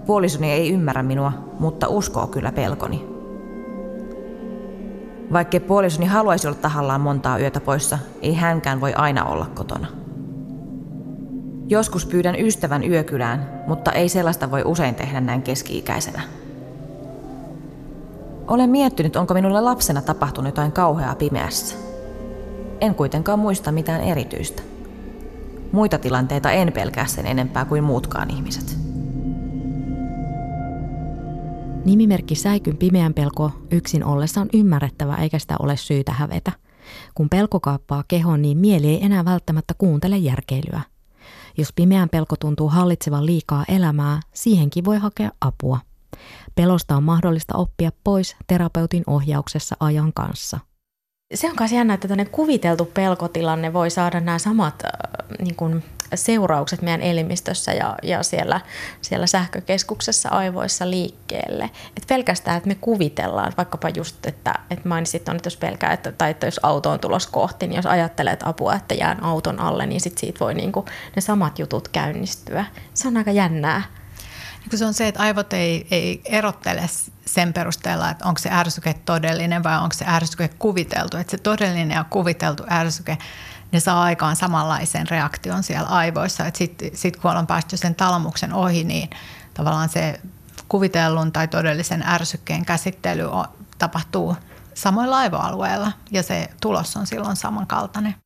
Puolisoni 0.06 0.52
ei 0.52 0.72
ymmärrä 0.72 1.02
minua, 1.02 1.32
mutta 1.58 1.88
uskoo 1.88 2.26
kyllä 2.26 2.52
pelkoni. 2.52 3.06
Vaikkei 5.32 5.60
puolisoni 5.60 6.06
haluaisi 6.06 6.48
olla 6.48 6.58
tahallaan 6.58 7.00
montaa 7.00 7.38
yötä 7.38 7.60
poissa, 7.60 7.98
ei 8.22 8.34
hänkään 8.34 8.80
voi 8.80 8.94
aina 8.94 9.24
olla 9.24 9.46
kotona. 9.54 10.03
Joskus 11.68 12.06
pyydän 12.06 12.40
ystävän 12.40 12.84
yökylään, 12.84 13.62
mutta 13.66 13.92
ei 13.92 14.08
sellaista 14.08 14.50
voi 14.50 14.62
usein 14.64 14.94
tehdä 14.94 15.20
näin 15.20 15.42
keski-ikäisenä. 15.42 16.22
Olen 18.48 18.70
miettinyt, 18.70 19.16
onko 19.16 19.34
minulle 19.34 19.60
lapsena 19.60 20.02
tapahtunut 20.02 20.48
jotain 20.48 20.72
kauheaa 20.72 21.14
pimeässä. 21.14 21.76
En 22.80 22.94
kuitenkaan 22.94 23.38
muista 23.38 23.72
mitään 23.72 24.00
erityistä. 24.00 24.62
Muita 25.72 25.98
tilanteita 25.98 26.50
en 26.50 26.72
pelkää 26.72 27.06
sen 27.06 27.26
enempää 27.26 27.64
kuin 27.64 27.84
muutkaan 27.84 28.30
ihmiset. 28.30 28.78
Nimimerkki 31.84 32.34
Säikyn 32.34 32.76
pimeän 32.76 33.14
pelko 33.14 33.50
yksin 33.70 34.04
ollessa 34.04 34.40
on 34.40 34.48
ymmärrettävä 34.54 35.16
eikä 35.16 35.38
sitä 35.38 35.56
ole 35.58 35.76
syytä 35.76 36.12
hävetä. 36.12 36.52
Kun 37.14 37.28
pelko 37.28 37.60
kaappaa 37.60 38.04
kehon, 38.08 38.42
niin 38.42 38.58
mieli 38.58 38.88
ei 38.88 39.04
enää 39.04 39.24
välttämättä 39.24 39.74
kuuntele 39.78 40.16
järkeilyä. 40.16 40.93
Jos 41.56 41.72
pimeän 41.72 42.08
pelko 42.08 42.36
tuntuu 42.36 42.68
hallitsevan 42.68 43.26
liikaa 43.26 43.64
elämää, 43.68 44.20
siihenkin 44.32 44.84
voi 44.84 44.98
hakea 44.98 45.30
apua. 45.40 45.80
Pelosta 46.54 46.96
on 46.96 47.02
mahdollista 47.02 47.56
oppia 47.56 47.90
pois 48.04 48.36
terapeutin 48.46 49.04
ohjauksessa 49.06 49.76
ajan 49.80 50.12
kanssa– 50.12 50.60
se 51.34 51.46
on 51.46 51.56
myös 51.60 51.72
jännä, 51.72 51.94
että 51.94 52.08
tämmöinen 52.08 52.32
kuviteltu 52.32 52.84
pelkotilanne 52.84 53.72
voi 53.72 53.90
saada 53.90 54.20
nämä 54.20 54.38
samat 54.38 54.82
äh, 54.84 54.90
niin 55.38 55.54
kuin 55.54 55.84
seuraukset 56.14 56.82
meidän 56.82 57.00
elimistössä 57.00 57.72
ja, 57.72 57.96
ja 58.02 58.22
siellä, 58.22 58.60
siellä 59.00 59.26
sähkökeskuksessa 59.26 60.28
aivoissa 60.28 60.90
liikkeelle. 60.90 61.70
Et 61.96 62.04
pelkästään, 62.08 62.56
että 62.56 62.68
me 62.68 62.74
kuvitellaan, 62.74 63.52
vaikkapa 63.56 63.88
just, 63.88 64.26
että, 64.26 64.54
että 64.70 64.88
mainitsit 64.88 65.28
on, 65.28 65.36
että 65.36 65.46
jos 65.46 65.56
pelkää, 65.56 65.92
että, 65.92 66.12
tai 66.12 66.30
että 66.30 66.46
jos 66.46 66.60
auto 66.62 66.90
on 66.90 67.00
tulos 67.00 67.26
kohti, 67.26 67.66
niin 67.66 67.76
jos 67.76 67.86
ajattelet 67.86 68.40
apua, 68.42 68.74
että 68.74 68.94
jään 68.94 69.22
auton 69.22 69.60
alle, 69.60 69.86
niin 69.86 70.00
sit 70.00 70.18
siitä 70.18 70.40
voi 70.40 70.54
niin 70.54 70.72
kuin, 70.72 70.86
ne 71.16 71.22
samat 71.22 71.58
jutut 71.58 71.88
käynnistyä. 71.88 72.64
Se 72.94 73.08
on 73.08 73.16
aika 73.16 73.30
jännää. 73.30 73.82
Se 74.74 74.84
on 74.84 74.94
se, 74.94 75.08
että 75.08 75.22
aivot 75.22 75.52
ei, 75.52 75.86
ei 75.90 76.22
erottele 76.24 76.90
sen 77.26 77.52
perusteella, 77.52 78.10
että 78.10 78.24
onko 78.24 78.38
se 78.38 78.50
ärsyke 78.52 78.94
todellinen 78.94 79.62
vai 79.62 79.78
onko 79.78 79.92
se 79.94 80.04
ärsyke 80.08 80.48
kuviteltu. 80.48 81.16
Että 81.16 81.30
se 81.30 81.38
todellinen 81.38 81.90
ja 81.90 82.04
kuviteltu 82.10 82.64
ärsyke, 82.70 83.18
ne 83.72 83.80
saa 83.80 84.02
aikaan 84.02 84.36
samanlaisen 84.36 85.08
reaktion 85.08 85.62
siellä 85.62 85.88
aivoissa. 85.88 86.44
Sitten 86.54 86.90
sit 86.94 87.16
kun 87.16 87.30
ollaan 87.30 87.46
päästy 87.46 87.76
sen 87.76 87.94
talamuksen 87.94 88.52
ohi, 88.52 88.84
niin 88.84 89.10
tavallaan 89.54 89.88
se 89.88 90.20
kuvitellun 90.68 91.32
tai 91.32 91.48
todellisen 91.48 92.02
ärsykkeen 92.06 92.64
käsittely 92.64 93.24
tapahtuu 93.78 94.36
samoilla 94.74 95.16
aivoalueilla 95.16 95.92
ja 96.10 96.22
se 96.22 96.50
tulos 96.60 96.96
on 96.96 97.06
silloin 97.06 97.36
samankaltainen. 97.36 98.23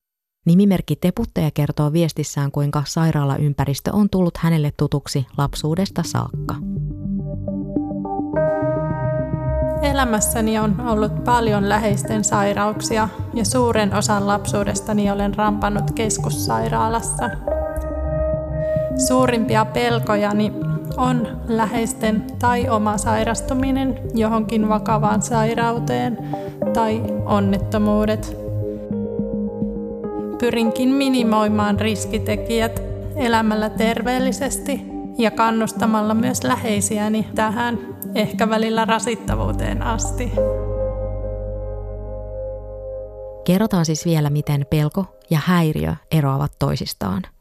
Nimimerkki 0.48 0.96
Teputtaja 0.96 1.50
kertoo 1.54 1.92
viestissään, 1.92 2.50
kuinka 2.50 2.82
sairaalaympäristö 2.86 3.90
on 3.92 4.10
tullut 4.10 4.36
hänelle 4.36 4.72
tutuksi 4.76 5.26
lapsuudesta 5.38 6.02
saakka. 6.06 6.54
Elämässäni 9.82 10.58
on 10.58 10.80
ollut 10.80 11.24
paljon 11.24 11.68
läheisten 11.68 12.24
sairauksia 12.24 13.08
ja 13.34 13.44
suuren 13.44 13.94
osan 13.94 14.26
lapsuudestani 14.26 15.10
olen 15.10 15.34
rampannut 15.34 15.90
keskussairaalassa. 15.90 17.30
Suurimpia 19.08 19.64
pelkojani 19.64 20.52
on 20.96 21.40
läheisten 21.48 22.24
tai 22.38 22.68
oma 22.68 22.98
sairastuminen 22.98 24.00
johonkin 24.14 24.68
vakavaan 24.68 25.22
sairauteen 25.22 26.18
tai 26.74 27.02
onnettomuudet. 27.26 28.47
Pyrinkin 30.38 30.88
minimoimaan 30.88 31.80
riskitekijät 31.80 32.82
elämällä 33.16 33.70
terveellisesti 33.70 34.80
ja 35.18 35.30
kannustamalla 35.30 36.14
myös 36.14 36.44
läheisiäni 36.44 37.26
tähän, 37.34 37.78
ehkä 38.14 38.48
välillä 38.48 38.84
rasittavuuteen 38.84 39.82
asti. 39.82 40.32
Kerrotaan 43.44 43.86
siis 43.86 44.04
vielä, 44.04 44.30
miten 44.30 44.66
pelko 44.70 45.04
ja 45.30 45.38
häiriö 45.44 45.94
eroavat 46.10 46.52
toisistaan– 46.58 47.22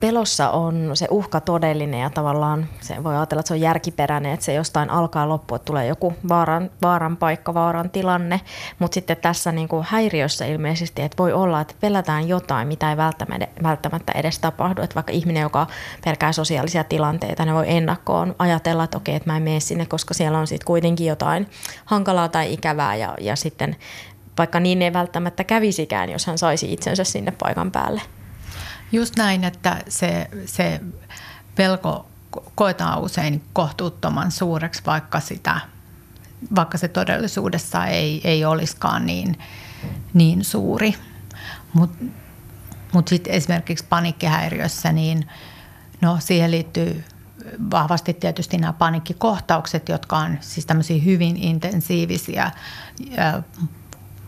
pelossa 0.00 0.50
on 0.50 0.90
se 0.94 1.06
uhka 1.10 1.40
todellinen 1.40 2.00
ja 2.00 2.10
tavallaan 2.10 2.68
se 2.80 3.04
voi 3.04 3.16
ajatella, 3.16 3.40
että 3.40 3.48
se 3.48 3.54
on 3.54 3.60
järkiperäinen, 3.60 4.32
että 4.32 4.46
se 4.46 4.54
jostain 4.54 4.90
alkaa 4.90 5.28
loppua, 5.28 5.56
että 5.56 5.66
tulee 5.66 5.86
joku 5.86 6.14
vaaran, 6.28 6.70
vaaran 6.82 7.16
paikka, 7.16 7.54
vaaran 7.54 7.90
tilanne. 7.90 8.40
Mutta 8.78 8.94
sitten 8.94 9.16
tässä 9.16 9.52
niin 9.52 9.68
kuin 9.68 9.86
häiriössä 9.88 10.46
ilmeisesti, 10.46 11.02
että 11.02 11.18
voi 11.18 11.32
olla, 11.32 11.60
että 11.60 11.74
pelätään 11.80 12.28
jotain, 12.28 12.68
mitä 12.68 12.90
ei 12.90 12.96
välttämättä 13.62 14.12
edes 14.14 14.38
tapahdu. 14.38 14.82
Että 14.82 14.94
vaikka 14.94 15.12
ihminen, 15.12 15.42
joka 15.42 15.66
pelkää 16.04 16.32
sosiaalisia 16.32 16.84
tilanteita, 16.84 17.44
ne 17.44 17.54
voi 17.54 17.64
ennakkoon 17.68 18.34
ajatella, 18.38 18.84
että 18.84 18.96
okei, 18.96 19.14
että 19.14 19.30
mä 19.30 19.36
en 19.36 19.42
mene 19.42 19.60
sinne, 19.60 19.86
koska 19.86 20.14
siellä 20.14 20.38
on 20.38 20.46
sitten 20.46 20.66
kuitenkin 20.66 21.06
jotain 21.06 21.48
hankalaa 21.84 22.28
tai 22.28 22.52
ikävää 22.52 22.96
ja, 22.96 23.14
ja 23.20 23.36
sitten 23.36 23.76
vaikka 24.38 24.60
niin 24.60 24.82
ei 24.82 24.92
välttämättä 24.92 25.44
kävisikään, 25.44 26.10
jos 26.10 26.26
hän 26.26 26.38
saisi 26.38 26.72
itsensä 26.72 27.04
sinne 27.04 27.32
paikan 27.38 27.70
päälle. 27.70 28.00
Just 28.92 29.16
näin, 29.16 29.44
että 29.44 29.76
se, 29.88 30.30
se 30.46 30.80
pelko 31.54 32.06
koetaan 32.54 33.00
usein 33.00 33.44
kohtuuttoman 33.52 34.30
suureksi, 34.30 34.82
vaikka, 34.86 35.20
sitä, 35.20 35.60
vaikka 36.56 36.78
se 36.78 36.88
todellisuudessa 36.88 37.86
ei, 37.86 38.20
ei 38.24 38.44
olisikaan 38.44 39.06
niin, 39.06 39.38
niin 40.14 40.44
suuri. 40.44 40.94
Mutta 41.72 42.04
mut 42.92 43.08
sitten 43.08 43.32
esimerkiksi 43.32 43.84
paniikkihäiriössä, 43.88 44.92
niin 44.92 45.28
no 46.00 46.16
siihen 46.20 46.50
liittyy 46.50 47.04
vahvasti 47.70 48.14
tietysti 48.14 48.58
nämä 48.58 48.72
paniikkikohtaukset, 48.72 49.88
jotka 49.88 50.16
on 50.16 50.38
siis 50.40 50.66
tämmöisiä 50.66 51.02
hyvin 51.02 51.36
intensiivisiä 51.36 52.50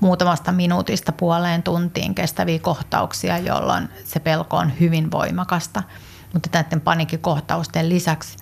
muutamasta 0.01 0.53
minuutista 0.53 1.13
puoleen 1.13 1.63
tuntiin 1.63 2.15
kestäviä 2.15 2.59
kohtauksia, 2.59 3.39
jolloin 3.39 3.89
se 4.05 4.21
pelko 4.21 4.57
on 4.57 4.73
hyvin 4.81 5.11
voimakasta. 5.11 5.83
Mutta 6.33 6.49
näiden 6.53 6.81
paniikkikohtausten 6.81 7.89
lisäksi 7.89 8.37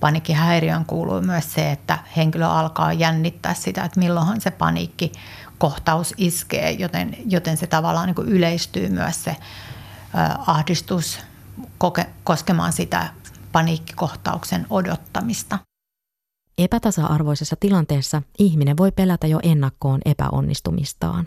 paniikkihäiriön 0.00 0.84
kuuluu 0.84 1.20
myös 1.20 1.52
se, 1.52 1.70
että 1.70 1.98
henkilö 2.16 2.46
alkaa 2.46 2.92
jännittää 2.92 3.54
sitä, 3.54 3.84
että 3.84 4.00
milloinhan 4.00 4.40
se 4.40 4.50
paniikki 4.50 5.12
kohtaus 5.58 6.14
iskee, 6.16 6.70
joten, 6.70 7.16
joten 7.26 7.56
se 7.56 7.66
tavallaan 7.66 8.06
niin 8.06 8.28
yleistyy 8.28 8.88
myös 8.88 9.24
se 9.24 9.36
ahdistus 10.46 11.18
koke, 11.78 12.06
koskemaan 12.24 12.72
sitä 12.72 13.08
paniikkikohtauksen 13.52 14.66
odottamista. 14.70 15.58
Epätasa-arvoisessa 16.60 17.56
tilanteessa 17.60 18.22
ihminen 18.38 18.76
voi 18.76 18.92
pelätä 18.92 19.26
jo 19.26 19.40
ennakkoon 19.42 20.00
epäonnistumistaan. 20.04 21.24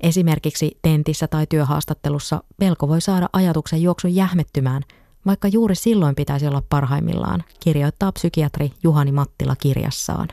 Esimerkiksi 0.00 0.78
tentissä 0.82 1.28
tai 1.28 1.46
työhaastattelussa 1.46 2.42
pelko 2.58 2.88
voi 2.88 3.00
saada 3.00 3.28
ajatuksen 3.32 3.82
juoksun 3.82 4.14
jähmettymään, 4.14 4.82
vaikka 5.26 5.48
juuri 5.48 5.74
silloin 5.74 6.14
pitäisi 6.14 6.46
olla 6.46 6.62
parhaimmillaan, 6.68 7.44
kirjoittaa 7.60 8.12
psykiatri 8.12 8.72
Juhani 8.82 9.12
Mattila 9.12 9.56
kirjassaan. 9.56 10.28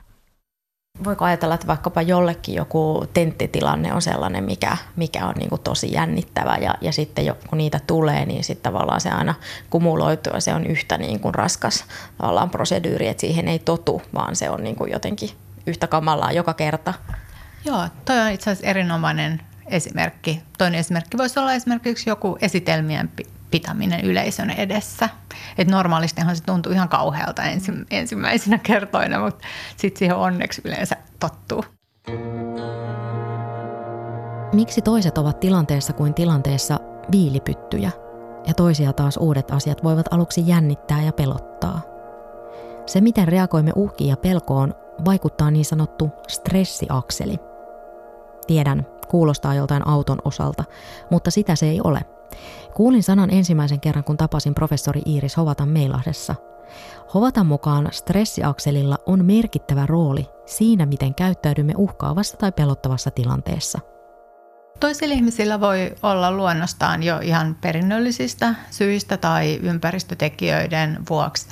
Voiko 1.04 1.26
ajatella, 1.26 1.56
että 1.56 1.68
vaikkapa 1.68 2.02
jollekin 2.02 2.56
joku 2.56 3.06
tenttitilanne 3.14 3.94
on 3.94 4.02
sellainen, 4.02 4.44
mikä, 4.44 4.78
mikä 4.96 5.26
on 5.28 5.34
niin 5.36 5.50
kuin 5.50 5.62
tosi 5.62 5.94
jännittävä 5.94 6.58
ja, 6.62 6.76
ja 6.82 6.92
sitten 6.92 7.26
jo, 7.26 7.38
kun 7.48 7.58
niitä 7.58 7.80
tulee, 7.88 8.26
niin 8.26 8.44
sitten 8.44 8.74
tavallaan 8.74 9.02
se 9.02 9.10
aina 9.10 9.34
kumuloituu 9.70 10.34
ja 10.34 10.40
se 10.40 10.54
on 10.54 10.66
yhtä 10.66 10.98
niin 10.98 11.20
kuin 11.20 11.36
raskas 11.36 11.86
tavallaan 12.18 12.50
proseduuri, 12.50 13.08
että 13.08 13.22
siihen 13.22 13.48
ei 13.48 13.60
totu, 13.60 14.02
vaan 14.14 14.36
se 14.36 14.50
on 14.50 14.64
niin 14.64 14.76
kuin 14.76 14.92
jotenkin 14.92 15.30
yhtä 15.68 15.88
kamalaa 15.88 16.32
joka 16.32 16.54
kerta. 16.54 16.94
Joo, 17.66 17.88
toi 18.06 18.20
on 18.20 18.32
itse 18.32 18.52
asiassa 18.52 18.68
erinomainen 18.68 19.42
esimerkki. 19.68 20.44
Toinen 20.58 20.80
esimerkki 20.80 21.18
voisi 21.18 21.40
olla 21.40 21.54
esimerkiksi 21.54 22.10
joku 22.10 22.38
esitelmien 22.42 23.12
pitäminen 23.54 24.02
yleisön 24.02 24.50
edessä. 24.50 25.10
Et 25.58 25.68
normaalistihan 25.68 26.36
se 26.36 26.44
tuntuu 26.44 26.72
ihan 26.72 26.90
kauhealta 26.90 27.44
ensi, 27.44 27.72
ensimmäisenä 27.92 28.58
kertoina, 28.58 29.20
mutta 29.20 29.48
sitten 29.78 30.00
siihen 30.00 30.16
onneksi 30.16 30.62
yleensä 30.66 30.96
tottuu. 31.20 31.66
Miksi 34.54 34.82
toiset 34.82 35.18
ovat 35.18 35.40
tilanteessa 35.40 35.94
kuin 35.94 36.14
tilanteessa 36.14 36.80
viilipyttyjä 37.12 37.92
ja 38.48 38.54
toisia 38.54 38.94
taas 38.94 39.18
uudet 39.18 39.52
asiat 39.52 39.84
voivat 39.84 40.14
aluksi 40.14 40.44
jännittää 40.48 41.04
ja 41.04 41.12
pelottaa? 41.14 41.82
Se, 42.86 43.02
miten 43.02 43.28
reagoimme 43.28 43.72
uhkiin 43.76 44.10
ja 44.10 44.18
pelkoon, 44.18 44.74
vaikuttaa 45.06 45.52
niin 45.52 45.66
sanottu 45.66 46.10
stressiakseli. 46.28 47.38
Tiedän, 48.48 48.88
kuulostaa 49.08 49.54
joltain 49.54 49.88
auton 49.88 50.20
osalta, 50.26 50.64
mutta 51.12 51.32
sitä 51.32 51.56
se 51.56 51.66
ei 51.66 51.82
ole– 51.84 52.02
Kuulin 52.76 53.04
sanan 53.04 53.30
ensimmäisen 53.30 53.80
kerran, 53.80 54.04
kun 54.04 54.18
tapasin 54.18 54.54
professori 54.56 55.02
Iiris 55.06 55.38
Hovatan 55.38 55.70
Meilahdessa. 55.70 56.36
Hovatan 57.14 57.46
mukaan 57.46 57.88
stressiakselilla 57.92 58.98
on 59.06 59.26
merkittävä 59.26 59.86
rooli 59.86 60.30
siinä, 60.46 60.86
miten 60.86 61.16
käyttäydymme 61.16 61.74
uhkaavassa 61.78 62.38
tai 62.38 62.52
pelottavassa 62.52 63.12
tilanteessa. 63.12 63.80
Toisilla 64.80 65.14
ihmisillä 65.14 65.60
voi 65.60 65.96
olla 66.04 66.32
luonnostaan 66.32 67.04
jo 67.04 67.20
ihan 67.20 67.56
perinnöllisistä 67.62 68.56
syistä 68.72 69.18
tai 69.18 69.60
ympäristötekijöiden 69.64 71.00
vuoksi 71.10 71.48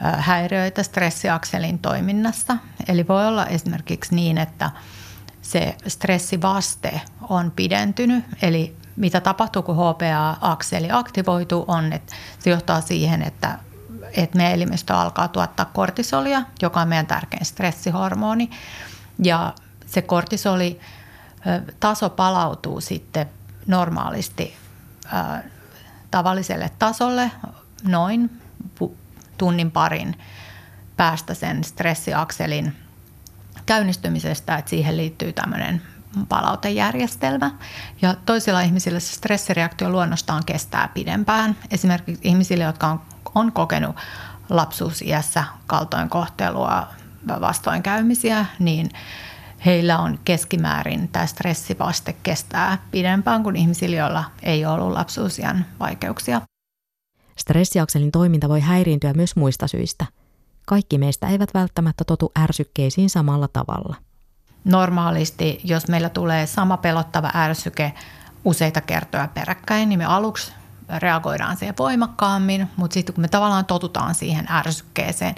häiriöitä 0.00 0.82
stressiakselin 0.82 1.78
toiminnassa. 1.78 2.56
Eli 2.88 3.08
voi 3.08 3.26
olla 3.26 3.46
esimerkiksi 3.46 4.14
niin, 4.14 4.38
että 4.38 4.70
se 5.42 5.76
stressivaste 5.86 7.00
on 7.28 7.50
pidentynyt, 7.50 8.24
eli 8.42 8.76
mitä 9.00 9.20
tapahtuu, 9.20 9.62
kun 9.62 9.76
HPA-akseli 9.76 10.88
aktivoituu, 10.92 11.64
on, 11.68 11.92
että 11.92 12.14
se 12.38 12.50
johtaa 12.50 12.80
siihen, 12.80 13.22
että, 13.22 13.58
että 14.16 14.36
meidän 14.36 14.54
elimistö 14.54 14.94
alkaa 14.94 15.28
tuottaa 15.28 15.70
kortisolia, 15.72 16.42
joka 16.62 16.80
on 16.80 16.88
meidän 16.88 17.06
tärkein 17.06 17.44
stressihormoni. 17.44 18.50
Ja 19.22 19.54
se 19.86 20.02
kortisoli 20.02 20.80
taso 21.80 22.10
palautuu 22.10 22.80
sitten 22.80 23.26
normaalisti 23.66 24.56
tavalliselle 26.10 26.70
tasolle 26.78 27.30
noin 27.82 28.40
tunnin 29.38 29.70
parin 29.70 30.18
päästä 30.96 31.34
sen 31.34 31.64
stressiakselin 31.64 32.76
käynnistymisestä, 33.66 34.56
että 34.56 34.70
siihen 34.70 34.96
liittyy 34.96 35.32
tämmöinen 35.32 35.82
palautejärjestelmä. 36.28 37.50
Ja 38.02 38.14
toisilla 38.26 38.60
ihmisillä 38.60 39.00
se 39.00 39.12
stressireaktio 39.12 39.90
luonnostaan 39.90 40.42
kestää 40.46 40.88
pidempään. 40.94 41.56
Esimerkiksi 41.70 42.28
ihmisille, 42.28 42.64
jotka 42.64 42.86
on, 42.86 43.00
on 43.34 43.52
kokenut 43.52 43.96
lapsuusiässä 44.48 45.44
kaltoinkohtelua, 45.66 46.86
vastoinkäymisiä, 47.40 48.46
niin 48.58 48.90
heillä 49.66 49.98
on 49.98 50.18
keskimäärin 50.24 51.08
tämä 51.08 51.26
stressivaste 51.26 52.12
kestää 52.22 52.78
pidempään 52.90 53.42
kuin 53.42 53.56
ihmisillä, 53.56 53.96
joilla 53.96 54.24
ei 54.42 54.66
ole 54.66 54.74
ollut 54.74 54.92
lapsuusiän 54.92 55.66
vaikeuksia. 55.80 56.40
Stressiakselin 57.36 58.12
toiminta 58.12 58.48
voi 58.48 58.60
häiriintyä 58.60 59.12
myös 59.12 59.36
muista 59.36 59.66
syistä. 59.66 60.06
Kaikki 60.66 60.98
meistä 60.98 61.28
eivät 61.28 61.54
välttämättä 61.54 62.04
totu 62.04 62.32
ärsykkeisiin 62.38 63.10
samalla 63.10 63.48
tavalla– 63.48 63.96
normaalisti, 64.64 65.60
jos 65.64 65.88
meillä 65.88 66.08
tulee 66.08 66.46
sama 66.46 66.76
pelottava 66.76 67.30
ärsyke 67.34 67.92
useita 68.44 68.80
kertoja 68.80 69.28
peräkkäin, 69.34 69.88
niin 69.88 69.98
me 69.98 70.04
aluksi 70.04 70.52
reagoidaan 70.98 71.56
siihen 71.56 71.74
voimakkaammin, 71.78 72.70
mutta 72.76 72.94
sitten 72.94 73.14
kun 73.14 73.22
me 73.22 73.28
tavallaan 73.28 73.64
totutaan 73.64 74.14
siihen 74.14 74.46
ärsykkeeseen 74.50 75.34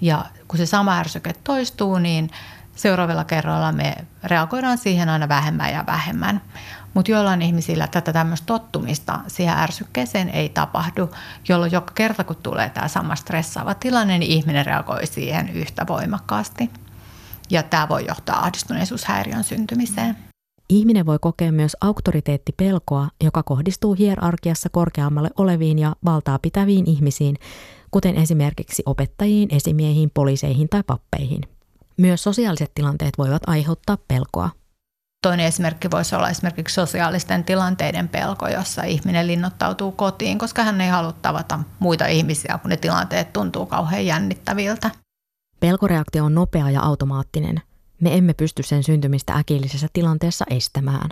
ja 0.00 0.24
kun 0.48 0.58
se 0.58 0.66
sama 0.66 0.98
ärsyke 0.98 1.32
toistuu, 1.44 1.98
niin 1.98 2.30
seuraavilla 2.76 3.24
kerroilla 3.24 3.72
me 3.72 3.94
reagoidaan 4.24 4.78
siihen 4.78 5.08
aina 5.08 5.28
vähemmän 5.28 5.72
ja 5.72 5.84
vähemmän. 5.86 6.40
Mutta 6.94 7.10
joillain 7.10 7.42
ihmisillä 7.42 7.86
tätä 7.86 8.12
tämmöistä 8.12 8.46
tottumista 8.46 9.20
siihen 9.26 9.58
ärsykkeeseen 9.58 10.28
ei 10.28 10.48
tapahdu, 10.48 11.10
jolloin 11.48 11.72
joka 11.72 11.92
kerta 11.94 12.24
kun 12.24 12.36
tulee 12.36 12.70
tämä 12.70 12.88
sama 12.88 13.16
stressaava 13.16 13.74
tilanne, 13.74 14.18
niin 14.18 14.32
ihminen 14.32 14.66
reagoi 14.66 15.06
siihen 15.06 15.48
yhtä 15.48 15.86
voimakkaasti 15.86 16.70
ja 17.50 17.62
tämä 17.62 17.88
voi 17.88 18.04
johtaa 18.08 18.38
ahdistuneisuushäiriön 18.44 19.44
syntymiseen. 19.44 20.16
Ihminen 20.68 21.06
voi 21.06 21.18
kokea 21.20 21.52
myös 21.52 21.76
auktoriteettipelkoa, 21.80 23.08
joka 23.24 23.42
kohdistuu 23.42 23.94
hierarkiassa 23.94 24.68
korkeammalle 24.68 25.30
oleviin 25.36 25.78
ja 25.78 25.96
valtaa 26.04 26.38
pitäviin 26.38 26.90
ihmisiin, 26.90 27.36
kuten 27.90 28.16
esimerkiksi 28.16 28.82
opettajiin, 28.86 29.54
esimiehiin, 29.54 30.10
poliiseihin 30.14 30.68
tai 30.68 30.82
pappeihin. 30.82 31.40
Myös 31.96 32.22
sosiaaliset 32.22 32.70
tilanteet 32.74 33.18
voivat 33.18 33.42
aiheuttaa 33.46 33.96
pelkoa. 34.08 34.50
Toinen 35.22 35.46
esimerkki 35.46 35.90
voisi 35.90 36.14
olla 36.14 36.30
esimerkiksi 36.30 36.74
sosiaalisten 36.74 37.44
tilanteiden 37.44 38.08
pelko, 38.08 38.48
jossa 38.48 38.82
ihminen 38.82 39.26
linnoittautuu 39.26 39.92
kotiin, 39.92 40.38
koska 40.38 40.62
hän 40.62 40.80
ei 40.80 40.88
halua 40.88 41.12
tavata 41.12 41.60
muita 41.78 42.06
ihmisiä, 42.06 42.58
kun 42.62 42.68
ne 42.68 42.76
tilanteet 42.76 43.32
tuntuu 43.32 43.66
kauhean 43.66 44.06
jännittäviltä. 44.06 44.90
Pelkoreaktio 45.62 46.24
on 46.24 46.34
nopea 46.34 46.70
ja 46.70 46.82
automaattinen. 46.82 47.62
Me 48.00 48.16
emme 48.16 48.34
pysty 48.34 48.62
sen 48.62 48.82
syntymistä 48.82 49.32
äkillisessä 49.32 49.86
tilanteessa 49.92 50.44
estämään. 50.50 51.10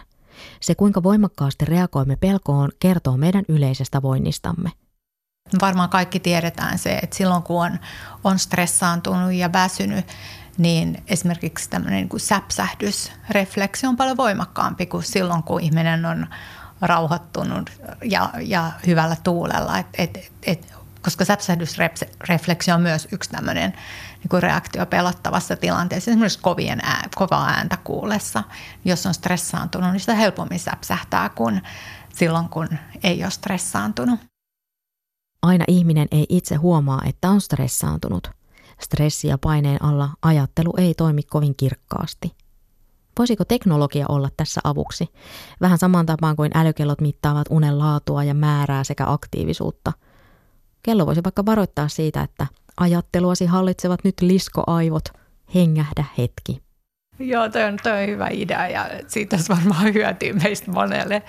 Se, 0.61 0.75
kuinka 0.75 1.03
voimakkaasti 1.03 1.65
reagoimme 1.65 2.17
pelkoon, 2.17 2.71
kertoo 2.81 3.17
meidän 3.17 3.45
yleisestä 3.49 4.03
voinnistamme. 4.03 4.71
Varmaan 5.61 5.89
kaikki 5.89 6.21
tiedetään 6.21 6.79
se, 6.79 6.99
että 7.03 7.17
silloin 7.17 7.43
kun 7.43 7.65
on, 7.65 7.79
on 8.25 8.39
stressaantunut 8.39 9.33
ja 9.33 9.53
väsynyt, 9.53 10.07
niin 10.59 11.03
esimerkiksi 11.07 11.71
tämmöinen 11.71 11.97
niin 11.97 12.09
kuin 12.09 12.21
säpsähdysrefleksi 12.21 13.87
on 13.87 13.97
paljon 13.97 14.17
voimakkaampi 14.17 14.87
kuin 14.87 15.03
silloin, 15.03 15.43
kun 15.43 15.61
ihminen 15.61 16.05
on 16.05 16.27
rauhoittunut 16.81 17.71
ja, 18.05 18.31
ja 18.43 18.73
hyvällä 18.87 19.17
tuulella. 19.25 19.79
Et, 19.79 19.87
et, 19.99 20.33
et, 20.43 20.73
koska 21.03 21.25
säpsähdysrefleksi 21.25 22.73
on 22.73 22.81
myös 22.81 23.09
yksi 23.13 23.31
tämmöinen 23.31 23.73
niin 24.19 24.29
kuin 24.29 24.43
reaktio 24.43 24.87
pelottavassa 24.87 25.57
tilanteessa, 25.57 26.11
esimerkiksi 26.11 26.39
kovien 26.43 26.81
ää, 26.83 27.09
kovaa 27.15 27.49
ääntä 27.49 27.77
kuulessa. 27.85 28.43
Jos 28.85 29.07
on 29.07 29.15
stressaantunut, 29.15 29.91
niin 29.91 30.01
sitä 30.01 30.15
helpommin 30.15 30.61
säpsähtää 30.61 31.29
kuin 31.29 31.63
silloin, 32.15 32.49
kun 32.49 32.69
ei 33.03 33.23
ole 33.23 33.31
stressaantunut. 33.31 34.21
Aina 35.43 35.65
ihminen 35.69 36.09
ei 36.11 36.27
itse 36.29 36.55
huomaa, 36.55 37.03
että 37.07 37.31
on 37.31 37.41
stressaantunut– 37.41 38.31
Stressi 38.81 39.29
ja 39.29 39.39
paineen 39.39 39.85
alla 39.85 40.11
ajattelu 40.23 40.75
ei 40.77 40.95
toimi 40.95 41.23
kovin 41.23 41.57
kirkkaasti. 41.57 42.35
Voisiko 43.19 43.45
teknologia 43.45 44.07
olla 44.09 44.29
tässä 44.37 44.61
avuksi? 44.65 45.09
Vähän 45.61 45.79
saman 45.79 46.07
tapaan 46.07 46.37
kuin 46.37 46.51
älykellot 46.55 47.01
mittaavat 47.01 47.47
unen 47.51 47.79
laatua 47.79 48.25
ja 48.25 48.35
määrää 48.35 48.85
sekä 48.85 49.05
aktiivisuutta. 49.07 49.93
Kello 50.83 51.07
voisi 51.07 51.25
vaikka 51.25 51.47
varoittaa 51.47 51.89
siitä, 51.89 52.23
että 52.23 52.47
ajatteluasi 52.77 53.47
hallitsevat 53.47 54.01
nyt 54.05 54.15
liskoaivot, 54.21 55.05
hengähdä 55.55 56.05
hetki. 56.19 56.63
Joo, 57.19 57.49
toi 57.49 57.65
on, 57.65 57.77
toi 57.83 58.03
on 58.03 58.09
hyvä 58.09 58.29
idea 58.31 58.69
ja 58.69 58.87
siitä 59.07 59.37
olisi 59.37 59.49
varmaan 59.49 59.85
hyötyä 59.95 60.33
meistä 60.33 60.71
monelle. 60.71 61.23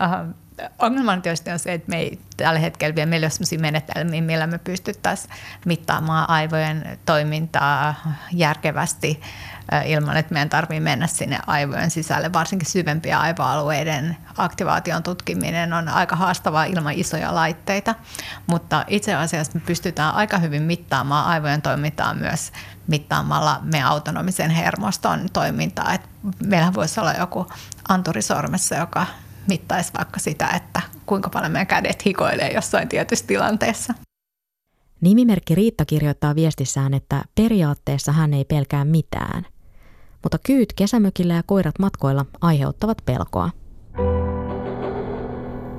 Uh, 0.00 0.34
ongelma 0.78 1.16
tietysti 1.16 1.50
on 1.50 1.58
se, 1.58 1.72
että 1.72 1.90
me 1.90 1.96
ei 1.96 2.18
tällä 2.36 2.58
hetkellä 2.58 2.94
vielä 2.94 3.10
meillä 3.10 3.24
ole 3.24 3.30
sellaisia 3.30 3.58
menetelmiä, 3.58 4.22
millä 4.22 4.46
me 4.46 4.58
pystyttäisiin 4.58 5.34
mittaamaan 5.66 6.30
aivojen 6.30 6.98
toimintaa 7.06 7.94
järkevästi 8.32 9.20
ilman, 9.84 10.16
että 10.16 10.32
meidän 10.32 10.48
tarvitsee 10.48 10.80
mennä 10.80 11.06
sinne 11.06 11.38
aivojen 11.46 11.90
sisälle. 11.90 12.32
Varsinkin 12.32 12.70
syvempiä 12.70 13.20
aivoalueiden 13.20 14.16
aktivaation 14.36 15.02
tutkiminen 15.02 15.72
on 15.72 15.88
aika 15.88 16.16
haastavaa 16.16 16.64
ilman 16.64 16.94
isoja 16.94 17.34
laitteita, 17.34 17.94
mutta 18.46 18.84
itse 18.88 19.14
asiassa 19.14 19.52
me 19.54 19.60
pystytään 19.66 20.14
aika 20.14 20.38
hyvin 20.38 20.62
mittaamaan 20.62 21.26
aivojen 21.26 21.62
toimintaa 21.62 22.14
myös 22.14 22.52
mittaamalla 22.86 23.60
meidän 23.62 23.88
autonomisen 23.88 24.50
hermoston 24.50 25.26
toimintaa. 25.32 25.94
Et 25.94 26.08
meillä 26.46 26.74
voisi 26.74 27.00
olla 27.00 27.12
joku 27.12 27.46
anturi 27.88 28.22
sormessa, 28.22 28.74
joka 28.74 29.06
mittaisi 29.48 29.92
vaikka 29.98 30.20
sitä, 30.20 30.48
että 30.48 30.82
kuinka 31.06 31.30
paljon 31.30 31.52
meidän 31.52 31.66
kädet 31.66 32.06
hikoilee 32.06 32.52
jossain 32.52 32.88
tietyssä 32.88 33.26
tilanteessa. 33.26 33.94
Nimimerkki 35.00 35.54
Riitta 35.54 35.84
kirjoittaa 35.84 36.34
viestissään, 36.34 36.94
että 36.94 37.24
periaatteessa 37.34 38.12
hän 38.12 38.34
ei 38.34 38.44
pelkää 38.44 38.84
mitään, 38.84 39.46
mutta 40.22 40.38
kyyt 40.46 40.72
kesämökillä 40.72 41.34
ja 41.34 41.42
koirat 41.46 41.78
matkoilla 41.78 42.26
aiheuttavat 42.40 42.98
pelkoa. 43.06 43.50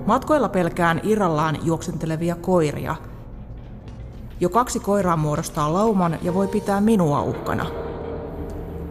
Matkoilla 0.07 0.49
pelkään 0.49 1.01
irrallaan 1.03 1.59
juoksentelevia 1.63 2.35
koiria. 2.35 2.95
Jo 4.39 4.49
kaksi 4.49 4.79
koiraa 4.79 5.17
muodostaa 5.17 5.73
lauman 5.73 6.19
ja 6.21 6.33
voi 6.33 6.47
pitää 6.47 6.81
minua 6.81 7.21
uhkana. 7.21 7.65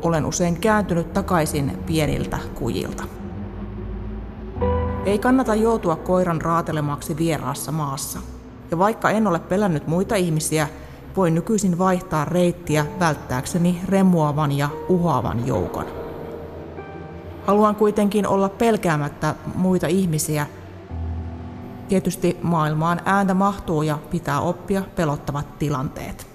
Olen 0.02 0.26
usein 0.26 0.60
kääntynyt 0.60 1.12
takaisin 1.12 1.78
pieniltä 1.86 2.38
kujilta. 2.54 3.04
Ei 5.04 5.18
kannata 5.18 5.54
joutua 5.54 5.96
koiran 5.96 6.40
raatelemaksi 6.40 7.16
vieraassa 7.16 7.72
maassa. 7.72 8.18
Ja 8.70 8.78
vaikka 8.78 9.10
en 9.10 9.26
ole 9.26 9.38
pelännyt 9.38 9.86
muita 9.86 10.14
ihmisiä, 10.14 10.68
voin 11.16 11.34
nykyisin 11.34 11.78
vaihtaa 11.78 12.24
reittiä 12.24 12.86
välttääkseni 13.00 13.80
remuavan 13.88 14.52
ja 14.52 14.68
uhoavan 14.88 15.46
joukon. 15.46 15.86
Haluan 17.46 17.76
kuitenkin 17.76 18.26
olla 18.26 18.48
pelkäämättä 18.48 19.34
muita 19.54 19.86
ihmisiä. 19.86 20.46
Tietysti 21.88 22.38
maailmaan 22.42 23.00
ääntä 23.04 23.34
mahtuu 23.34 23.82
ja 23.82 23.98
pitää 24.10 24.40
oppia 24.40 24.82
pelottavat 24.96 25.58
tilanteet 25.58 26.33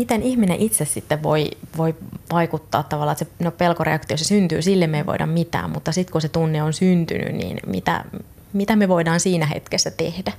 miten 0.00 0.22
ihminen 0.22 0.60
itse 0.60 0.84
sitten 0.84 1.22
voi, 1.22 1.50
voi 1.76 1.94
vaikuttaa 2.32 2.82
tavallaan, 2.82 3.12
että 3.12 3.24
se 3.24 3.44
no 3.44 3.50
pelkoreaktio 3.50 4.16
se 4.16 4.24
syntyy, 4.24 4.62
sille 4.62 4.86
me 4.86 4.98
ei 4.98 5.06
voida 5.06 5.26
mitään, 5.26 5.70
mutta 5.70 5.92
sitten 5.92 6.12
kun 6.12 6.20
se 6.20 6.28
tunne 6.28 6.62
on 6.62 6.72
syntynyt, 6.72 7.34
niin 7.34 7.60
mitä, 7.66 8.04
mitä 8.52 8.76
me 8.76 8.88
voidaan 8.88 9.20
siinä 9.20 9.46
hetkessä 9.46 9.90
tehdä? 9.90 10.32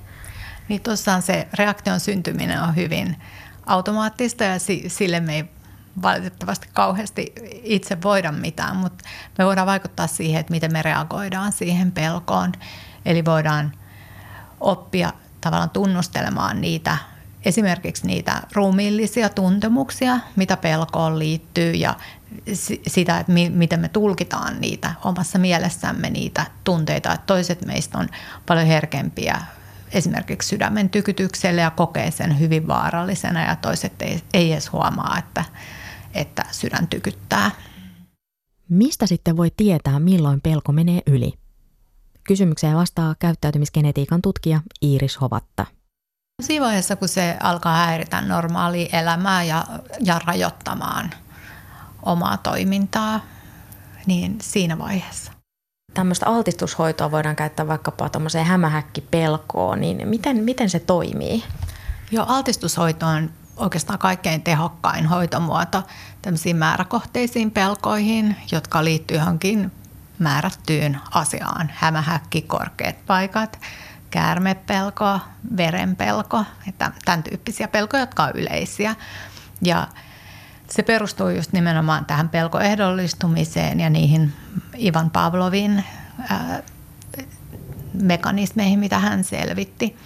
Niin 0.68 0.80
tuossaan 0.80 1.22
se 1.22 1.46
reaktion 1.58 2.00
syntyminen 2.00 2.62
on 2.62 2.76
hyvin 2.76 3.16
automaattista 3.66 4.44
ja 4.44 4.54
sille 4.86 5.20
me 5.20 5.36
ei 5.36 5.44
valitettavasti 6.02 6.68
kauheasti 6.72 7.32
itse 7.62 8.02
voida 8.02 8.32
mitään, 8.32 8.76
mutta 8.76 9.04
me 9.38 9.46
voidaan 9.46 9.66
vaikuttaa 9.66 10.06
siihen, 10.06 10.40
että 10.40 10.52
miten 10.52 10.72
me 10.72 10.82
reagoidaan 10.82 11.52
siihen 11.52 11.92
pelkoon. 11.92 12.52
Eli 13.04 13.24
voidaan 13.24 13.72
oppia 14.60 15.12
tavallaan 15.40 15.70
tunnustelemaan 15.70 16.60
niitä 16.60 17.11
esimerkiksi 17.44 18.06
niitä 18.06 18.42
ruumiillisia 18.52 19.28
tuntemuksia, 19.28 20.18
mitä 20.36 20.56
pelkoon 20.56 21.18
liittyy 21.18 21.72
ja 21.72 21.96
sitä, 22.86 23.18
että 23.18 23.32
miten 23.50 23.80
me 23.80 23.88
tulkitaan 23.88 24.60
niitä 24.60 24.94
omassa 25.04 25.38
mielessämme 25.38 26.10
niitä 26.10 26.46
tunteita. 26.64 27.12
Että 27.12 27.26
toiset 27.26 27.66
meistä 27.66 27.98
on 27.98 28.08
paljon 28.46 28.66
herkempiä 28.66 29.40
esimerkiksi 29.92 30.48
sydämen 30.48 30.90
tykytykselle 30.90 31.60
ja 31.60 31.70
kokee 31.70 32.10
sen 32.10 32.40
hyvin 32.40 32.68
vaarallisena 32.68 33.44
ja 33.44 33.56
toiset 33.56 34.02
ei, 34.02 34.22
ei 34.34 34.52
edes 34.52 34.72
huomaa, 34.72 35.18
että, 35.18 35.44
että 36.14 36.44
sydän 36.50 36.88
tykyttää. 36.88 37.50
Mistä 38.68 39.06
sitten 39.06 39.36
voi 39.36 39.50
tietää, 39.56 40.00
milloin 40.00 40.40
pelko 40.40 40.72
menee 40.72 41.00
yli? 41.06 41.32
Kysymykseen 42.24 42.76
vastaa 42.76 43.14
käyttäytymisgenetiikan 43.18 44.22
tutkija 44.22 44.60
Iiris 44.82 45.20
Hovatta. 45.20 45.66
Siinä 46.42 46.64
vaiheessa, 46.66 46.96
kun 46.96 47.08
se 47.08 47.36
alkaa 47.42 47.76
häiritä 47.76 48.20
normaalia 48.20 48.98
elämää 49.00 49.42
ja, 49.42 49.64
ja 50.00 50.20
rajoittamaan 50.26 51.10
omaa 52.02 52.36
toimintaa, 52.36 53.20
niin 54.06 54.38
siinä 54.42 54.78
vaiheessa. 54.78 55.32
Tämmöistä 55.94 56.26
altistushoitoa 56.26 57.10
voidaan 57.10 57.36
käyttää 57.36 57.68
vaikkapa 57.68 58.08
tuommoiseen 58.08 58.46
hämähäkkipelkoon, 58.46 59.80
niin 59.80 60.08
miten, 60.08 60.36
miten 60.36 60.70
se 60.70 60.80
toimii? 60.80 61.44
Joo, 62.10 62.26
altistushoito 62.28 63.06
on 63.06 63.30
oikeastaan 63.56 63.98
kaikkein 63.98 64.42
tehokkain 64.42 65.06
hoitomuoto 65.06 65.82
tämmöisiin 66.22 66.56
määräkohteisiin 66.56 67.50
pelkoihin, 67.50 68.36
jotka 68.52 68.84
liittyy 68.84 69.16
johonkin 69.16 69.72
määrättyyn 70.18 71.00
asiaan. 71.10 71.72
Hämähäkki, 71.74 72.42
korkeat 72.42 72.96
paikat, 73.06 73.58
käärmepelko, 74.12 75.20
verenpelko, 75.56 76.44
että 76.68 76.92
tämän 77.04 77.22
tyyppisiä 77.22 77.68
pelkoja, 77.68 78.02
jotka 78.02 78.24
on 78.24 78.32
yleisiä. 78.34 78.94
Ja 79.62 79.88
se 80.70 80.82
perustuu 80.82 81.28
just 81.28 81.52
nimenomaan 81.52 82.04
tähän 82.04 82.28
pelkoehdollistumiseen 82.28 83.80
ja 83.80 83.90
niihin 83.90 84.32
Ivan 84.78 85.10
Pavlovin 85.10 85.84
ää, 86.28 86.62
mekanismeihin, 88.02 88.78
mitä 88.78 88.98
hän 88.98 89.24
selvitti. 89.24 89.96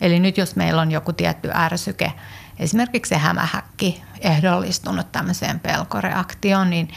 Eli 0.00 0.20
nyt 0.20 0.38
jos 0.38 0.56
meillä 0.56 0.82
on 0.82 0.90
joku 0.90 1.12
tietty 1.12 1.50
ärsyke, 1.54 2.12
esimerkiksi 2.58 3.08
se 3.08 3.18
hämähäkki 3.18 4.02
ehdollistunut 4.20 5.12
tämmöiseen 5.12 5.60
pelkoreaktioon, 5.60 6.70
niin 6.70 6.88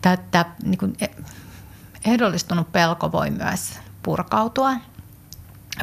tämä 0.00 0.44
niin 0.62 0.96
ehdollistunut 2.04 2.72
pelko 2.72 3.12
voi 3.12 3.30
myös 3.30 3.78
purkautua 4.02 4.72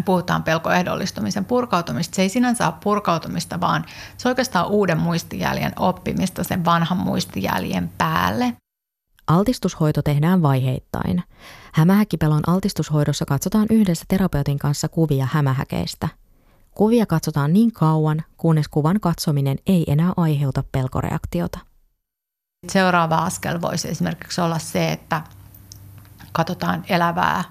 puhutaan 0.05 0.43
pelkoehdollistumisen 0.43 1.45
purkautumista, 1.45 2.15
se 2.15 2.21
ei 2.21 2.29
sinänsä 2.29 2.67
ole 2.67 2.75
purkautumista, 2.83 3.59
vaan 3.59 3.85
se 4.17 4.27
on 4.27 4.31
oikeastaan 4.31 4.67
uuden 4.67 4.99
muistijäljen 4.99 5.71
oppimista 5.79 6.43
sen 6.43 6.65
vanhan 6.65 6.97
muistijäljen 6.97 7.89
päälle. 7.97 8.53
Altistushoito 9.27 10.01
tehdään 10.01 10.41
vaiheittain. 10.41 11.23
Hämähäkkipelon 11.73 12.41
altistushoidossa 12.47 13.25
katsotaan 13.25 13.67
yhdessä 13.69 14.05
terapeutin 14.07 14.59
kanssa 14.59 14.87
kuvia 14.89 15.27
hämähäkeistä. 15.31 16.07
Kuvia 16.71 17.05
katsotaan 17.05 17.53
niin 17.53 17.71
kauan, 17.71 18.23
kunnes 18.37 18.67
kuvan 18.67 18.99
katsominen 18.99 19.57
ei 19.67 19.83
enää 19.87 20.13
aiheuta 20.17 20.63
pelkoreaktiota. 20.71 21.59
Seuraava 22.69 23.15
askel 23.15 23.61
voisi 23.61 23.89
esimerkiksi 23.89 24.41
olla 24.41 24.59
se, 24.59 24.91
että 24.91 25.21
katsotaan 26.31 26.83
elävää 26.89 27.43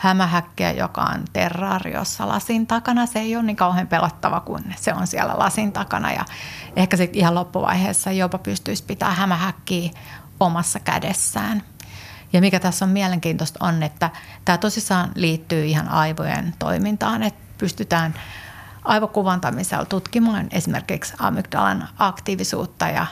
hämähäkkeä, 0.00 0.72
joka 0.72 1.02
on 1.02 1.24
terraariossa 1.32 2.28
lasin 2.28 2.66
takana. 2.66 3.06
Se 3.06 3.18
ei 3.18 3.36
ole 3.36 3.44
niin 3.44 3.56
kauhean 3.56 3.86
pelottava, 3.86 4.40
kun 4.40 4.64
se 4.76 4.94
on 4.94 5.06
siellä 5.06 5.38
lasin 5.38 5.72
takana. 5.72 6.12
Ja 6.12 6.24
ehkä 6.76 6.96
sitten 6.96 7.20
ihan 7.20 7.34
loppuvaiheessa 7.34 8.12
jopa 8.12 8.38
pystyisi 8.38 8.84
pitää 8.84 9.10
hämähäkkiä 9.10 9.90
omassa 10.40 10.80
kädessään. 10.80 11.62
Ja 12.32 12.40
mikä 12.40 12.60
tässä 12.60 12.84
on 12.84 12.90
mielenkiintoista 12.90 13.66
on, 13.66 13.82
että 13.82 14.10
tämä 14.44 14.58
tosissaan 14.58 15.12
liittyy 15.14 15.64
ihan 15.64 15.88
aivojen 15.88 16.54
toimintaan, 16.58 17.22
että 17.22 17.40
pystytään 17.58 18.14
aivokuvantamisella 18.84 19.84
tutkimaan 19.84 20.46
esimerkiksi 20.50 21.14
amygdalan 21.18 21.88
aktiivisuutta 21.98 22.88
ja 22.88 23.06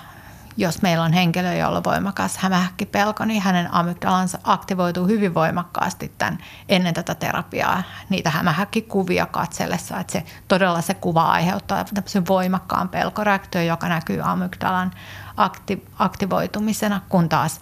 jos 0.59 0.83
meillä 0.83 1.05
on 1.05 1.13
henkilö, 1.13 1.55
jolla 1.55 1.77
on 1.77 1.85
voimakas 1.85 2.37
hämähäkkipelko, 2.37 3.25
niin 3.25 3.43
hänen 3.43 3.75
amygdalansa 3.75 4.39
aktivoituu 4.45 5.07
hyvin 5.07 5.35
voimakkaasti 5.35 6.13
tämän, 6.19 6.39
ennen 6.69 6.95
tätä 6.95 7.15
terapiaa 7.15 7.83
niitä 8.09 8.31
hämähäkkikuvia 8.31 9.27
katsellessa. 9.27 10.01
Että 10.01 10.13
se, 10.13 10.25
todella 10.49 10.81
se 10.81 10.95
kuva 10.95 11.23
aiheuttaa 11.23 11.85
tämmöisen 11.85 12.27
voimakkaan 12.29 12.89
pelkoreaktion, 12.89 13.67
joka 13.67 13.89
näkyy 13.89 14.21
amygdalan 14.23 14.91
akti, 15.37 15.85
aktivoitumisena, 15.99 17.01
kun 17.09 17.29
taas 17.29 17.61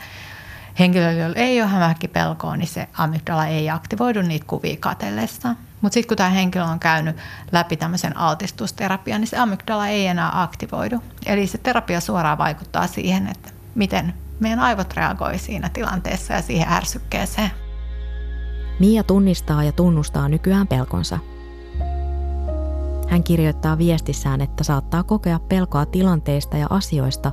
henkilöllä, 0.79 1.23
jolla 1.23 1.37
ei 1.37 1.63
ole 1.63 1.71
hämähäkkipelkoa, 1.71 2.57
niin 2.57 2.69
se 2.69 2.89
amygdala 2.99 3.47
ei 3.47 3.71
aktivoidu 3.71 4.23
niitä 4.23 4.47
kuvia 4.49 4.77
katellessa. 4.81 5.55
Mutta 5.81 5.95
sitten 5.95 6.09
kun 6.09 6.17
tämä 6.17 6.31
henkilö 6.31 6.65
on 6.65 6.81
käynyt 6.81 7.17
läpi 7.53 7.77
tämmöisen 7.77 8.17
altistusterapian, 8.17 9.21
niin 9.21 9.29
se 9.29 9.39
amygdala 9.39 9.89
ei 9.89 10.07
enää 10.07 10.43
aktivoidu. 10.43 11.03
Eli 11.27 11.47
se 11.47 11.59
terapia 11.59 12.01
suoraan 12.01 12.39
vaikuttaa 12.39 12.87
siihen, 12.87 13.27
että 13.29 13.51
miten 13.75 14.15
meidän 14.41 14.61
aivot 14.61 14.95
reagoi 14.95 15.39
siinä 15.39 15.69
tilanteessa 15.69 16.35
ja 16.35 16.43
siihen 16.43 16.69
ärsykkeeseen. 16.69 17.51
Mia 18.81 19.03
tunnistaa 19.03 19.65
ja 19.65 19.73
tunnustaa 19.73 20.29
nykyään 20.29 20.67
pelkonsa. 20.67 21.19
Hän 23.09 23.23
kirjoittaa 23.25 23.79
viestissään, 23.79 24.41
että 24.41 24.65
saattaa 24.65 25.03
kokea 25.03 25.39
pelkoa 25.39 25.87
tilanteista 25.87 26.57
ja 26.57 26.67
asioista, 26.71 27.33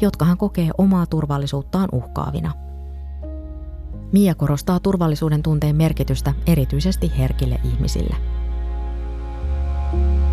jotka 0.00 0.24
hän 0.24 0.38
kokee 0.38 0.70
omaa 0.78 1.06
turvallisuuttaan 1.06 1.88
uhkaavina– 1.92 2.52
Mia 4.12 4.34
korostaa 4.34 4.80
turvallisuuden 4.80 5.42
tunteen 5.42 5.76
merkitystä 5.76 6.34
erityisesti 6.46 7.12
herkille 7.18 7.60
ihmisille. 7.64 8.16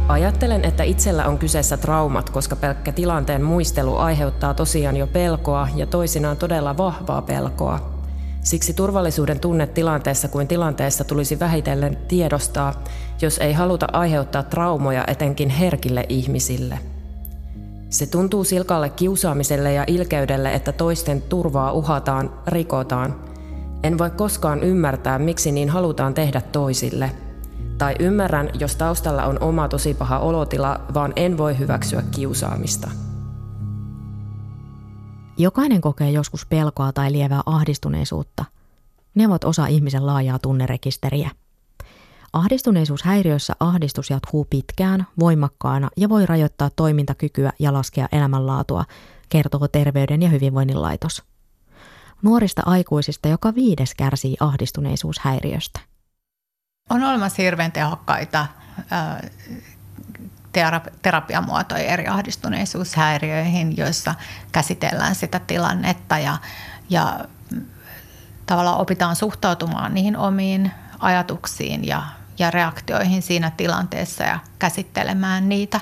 Ajattelen, 0.07 0.65
että 0.65 0.83
itsellä 0.83 1.25
on 1.25 1.37
kyseessä 1.37 1.77
traumat, 1.77 2.29
koska 2.29 2.55
pelkkä 2.55 2.91
tilanteen 2.91 3.43
muistelu 3.43 3.95
aiheuttaa 3.95 4.53
tosiaan 4.53 4.97
jo 4.97 5.07
pelkoa 5.07 5.67
ja 5.75 5.85
toisinaan 5.85 6.37
todella 6.37 6.77
vahvaa 6.77 7.21
pelkoa. 7.21 7.99
Siksi 8.41 8.73
turvallisuuden 8.73 9.39
tunne 9.39 9.67
tilanteessa 9.67 10.27
kuin 10.27 10.47
tilanteessa 10.47 11.03
tulisi 11.03 11.39
vähitellen 11.39 11.97
tiedostaa, 12.07 12.83
jos 13.21 13.37
ei 13.37 13.53
haluta 13.53 13.87
aiheuttaa 13.93 14.43
traumoja 14.43 15.03
etenkin 15.07 15.49
herkille 15.49 16.05
ihmisille. 16.09 16.79
Se 17.89 18.05
tuntuu 18.05 18.43
silkalle 18.43 18.89
kiusaamiselle 18.89 19.73
ja 19.73 19.83
ilkeydelle, 19.87 20.53
että 20.53 20.71
toisten 20.71 21.21
turvaa 21.21 21.71
uhataan, 21.71 22.33
rikotaan– 22.47 23.15
en 23.83 23.97
voi 23.97 24.09
koskaan 24.09 24.63
ymmärtää, 24.63 25.19
miksi 25.19 25.51
niin 25.51 25.69
halutaan 25.69 26.13
tehdä 26.13 26.41
toisille. 26.41 27.11
Tai 27.77 27.95
ymmärrän, 27.99 28.49
jos 28.59 28.75
taustalla 28.75 29.25
on 29.25 29.37
oma 29.41 29.67
tosi 29.67 29.93
paha 29.93 30.19
olotila, 30.19 30.81
vaan 30.93 31.13
en 31.15 31.37
voi 31.37 31.59
hyväksyä 31.59 32.03
kiusaamista. 32.15 32.91
Jokainen 35.37 35.81
kokee 35.81 36.11
joskus 36.11 36.45
pelkoa 36.45 36.93
tai 36.93 37.11
lievää 37.11 37.41
ahdistuneisuutta. 37.45 38.45
Ne 39.15 39.27
ovat 39.27 39.43
osa 39.43 39.67
ihmisen 39.67 40.05
laajaa 40.05 40.39
tunnerekisteriä. 40.39 41.29
Ahdistuneisuushäiriössä 42.33 43.53
ahdistus 43.59 44.09
jatkuu 44.09 44.47
pitkään, 44.49 45.07
voimakkaana 45.19 45.89
ja 45.97 46.09
voi 46.09 46.25
rajoittaa 46.25 46.69
toimintakykyä 46.75 47.51
ja 47.59 47.73
laskea 47.73 48.07
elämänlaatua, 48.11 48.85
kertoo 49.29 49.67
Terveyden 49.67 50.21
ja 50.21 50.29
hyvinvoinnin 50.29 50.81
laitos. 50.81 51.28
Nuorista 52.21 52.61
aikuisista 52.65 53.27
joka 53.27 53.55
viides 53.55 53.95
kärsii 53.95 54.37
ahdistuneisuushäiriöstä. 54.39 55.79
On 56.89 57.03
olemassa 57.03 57.41
hirveän 57.41 57.71
tehokkaita 57.71 58.47
terapiamuotoja 61.01 61.83
eri 61.83 62.07
ahdistuneisuushäiriöihin, 62.07 63.77
joissa 63.77 64.15
käsitellään 64.51 65.15
sitä 65.15 65.39
tilannetta 65.39 66.17
ja, 66.17 66.37
ja 66.89 67.25
tavallaan 68.45 68.79
opitaan 68.79 69.15
suhtautumaan 69.15 69.93
niihin 69.93 70.17
omiin 70.17 70.71
ajatuksiin 70.99 71.87
ja, 71.87 72.03
ja 72.39 72.51
reaktioihin 72.51 73.21
siinä 73.21 73.51
tilanteessa 73.51 74.23
ja 74.23 74.39
käsittelemään 74.59 75.49
niitä. 75.49 75.79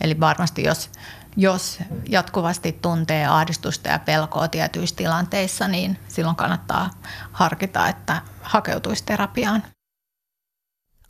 Eli 0.00 0.20
varmasti 0.20 0.62
jos 0.62 0.90
jos 1.36 1.78
jatkuvasti 2.08 2.78
tuntee 2.82 3.26
ahdistusta 3.26 3.88
ja 3.88 3.98
pelkoa 3.98 4.48
tietyissä 4.48 4.96
tilanteissa, 4.96 5.68
niin 5.68 5.98
silloin 6.08 6.36
kannattaa 6.36 6.90
harkita, 7.32 7.88
että 7.88 8.22
hakeutuisi 8.42 9.04
terapiaan. 9.04 9.62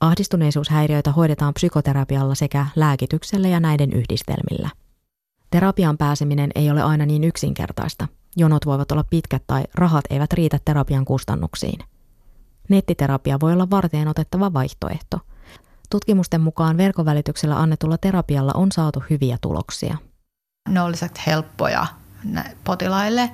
Ahdistuneisuushäiriöitä 0.00 1.12
hoidetaan 1.12 1.54
psykoterapialla 1.54 2.34
sekä 2.34 2.66
lääkityksellä 2.76 3.48
ja 3.48 3.60
näiden 3.60 3.92
yhdistelmillä. 3.92 4.70
Terapiaan 5.50 5.98
pääseminen 5.98 6.50
ei 6.54 6.70
ole 6.70 6.82
aina 6.82 7.06
niin 7.06 7.24
yksinkertaista. 7.24 8.08
Jonot 8.36 8.66
voivat 8.66 8.92
olla 8.92 9.04
pitkät 9.10 9.42
tai 9.46 9.62
rahat 9.74 10.04
eivät 10.10 10.32
riitä 10.32 10.58
terapian 10.64 11.04
kustannuksiin. 11.04 11.78
Nettiterapia 12.68 13.40
voi 13.40 13.52
olla 13.52 13.70
varteen 13.70 14.08
otettava 14.08 14.52
vaihtoehto. 14.52 15.20
Tutkimusten 15.90 16.40
mukaan 16.40 16.76
verkovälityksellä 16.76 17.60
annetulla 17.60 17.98
terapialla 17.98 18.52
on 18.54 18.72
saatu 18.72 19.02
hyviä 19.10 19.38
tuloksia– 19.40 19.96
ne 20.68 20.80
olisivat 20.80 21.26
helppoja 21.26 21.86
potilaille. 22.64 23.30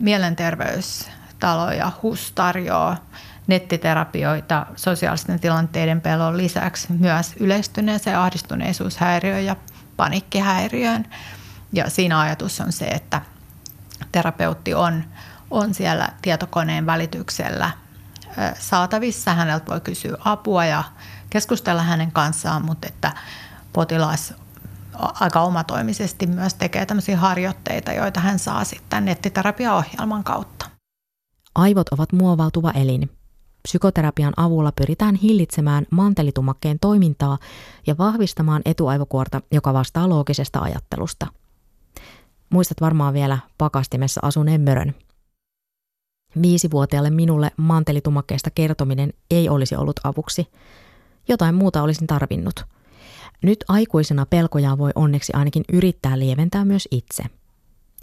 Mielenterveystalo 0.00 1.70
ja 1.70 1.92
HUS 2.02 2.32
tarjoaa 2.32 2.96
nettiterapioita 3.46 4.66
sosiaalisten 4.76 5.40
tilanteiden 5.40 6.00
pelon 6.00 6.36
lisäksi 6.36 6.92
myös 6.92 7.34
yleistyneeseen 7.40 8.18
ahdistuneisuushäiriöön 8.18 9.44
ja 9.44 9.56
panikkihäiriöön. 9.96 11.06
Ja 11.72 11.90
siinä 11.90 12.20
ajatus 12.20 12.60
on 12.60 12.72
se, 12.72 12.84
että 12.84 13.20
terapeutti 14.12 14.74
on, 14.74 15.04
on 15.50 15.74
siellä 15.74 16.08
tietokoneen 16.22 16.86
välityksellä 16.86 17.70
saatavissa. 18.58 19.34
Häneltä 19.34 19.66
voi 19.70 19.80
kysyä 19.80 20.16
apua 20.24 20.64
ja 20.64 20.84
keskustella 21.30 21.82
hänen 21.82 22.12
kanssaan, 22.12 22.64
mutta 22.64 22.88
että 22.88 23.12
potilas 23.72 24.34
aika 24.98 25.40
omatoimisesti 25.40 26.26
myös 26.26 26.54
tekee 26.54 26.86
tämmöisiä 26.86 27.16
harjoitteita, 27.16 27.92
joita 27.92 28.20
hän 28.20 28.38
saa 28.38 28.64
sitten 28.64 29.04
nettiterapiaohjelman 29.04 30.24
kautta. 30.24 30.66
Aivot 31.54 31.88
ovat 31.88 32.12
muovautuva 32.12 32.70
elin. 32.70 33.10
Psykoterapian 33.62 34.32
avulla 34.36 34.72
pyritään 34.72 35.14
hillitsemään 35.14 35.86
mantelitumakkeen 35.90 36.78
toimintaa 36.80 37.38
ja 37.86 37.98
vahvistamaan 37.98 38.62
etuaivokuorta, 38.64 39.40
joka 39.52 39.72
vastaa 39.72 40.08
loogisesta 40.08 40.60
ajattelusta. 40.60 41.26
Muistat 42.50 42.80
varmaan 42.80 43.14
vielä 43.14 43.38
pakastimessa 43.58 44.20
asuneen 44.24 44.60
mörön. 44.60 44.94
Viisivuotiaalle 46.42 47.10
minulle 47.10 47.50
mantelitumakkeesta 47.56 48.50
kertominen 48.50 49.12
ei 49.30 49.48
olisi 49.48 49.76
ollut 49.76 50.00
avuksi. 50.04 50.46
Jotain 51.28 51.54
muuta 51.54 51.82
olisin 51.82 52.06
tarvinnut– 52.06 52.64
nyt 53.42 53.64
aikuisena 53.68 54.26
pelkojaan 54.26 54.78
voi 54.78 54.90
onneksi 54.94 55.32
ainakin 55.36 55.64
yrittää 55.72 56.18
lieventää 56.18 56.64
myös 56.64 56.88
itse. 56.90 57.22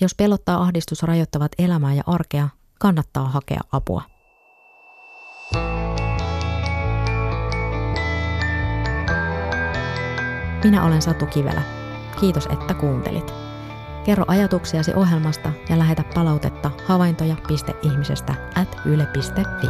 Jos 0.01 0.15
pelottaa 0.15 0.61
ahdistus 0.61 1.03
rajoittavat 1.03 1.51
elämää 1.57 1.93
ja 1.93 2.03
arkea, 2.05 2.49
kannattaa 2.79 3.27
hakea 3.27 3.61
apua. 3.71 4.01
Minä 10.63 10.85
olen 10.85 11.01
Satu 11.01 11.25
Kivelä. 11.25 11.61
Kiitos, 12.19 12.45
että 12.45 12.73
kuuntelit. 12.73 13.33
Kerro 14.05 14.25
ajatuksiasi 14.27 14.93
ohjelmasta 14.93 15.51
ja 15.69 15.77
lähetä 15.77 16.03
palautetta 16.15 16.71
havaintoja.ihmisestä 16.87 18.35
at 18.55 18.77
yle.fi. 18.85 19.67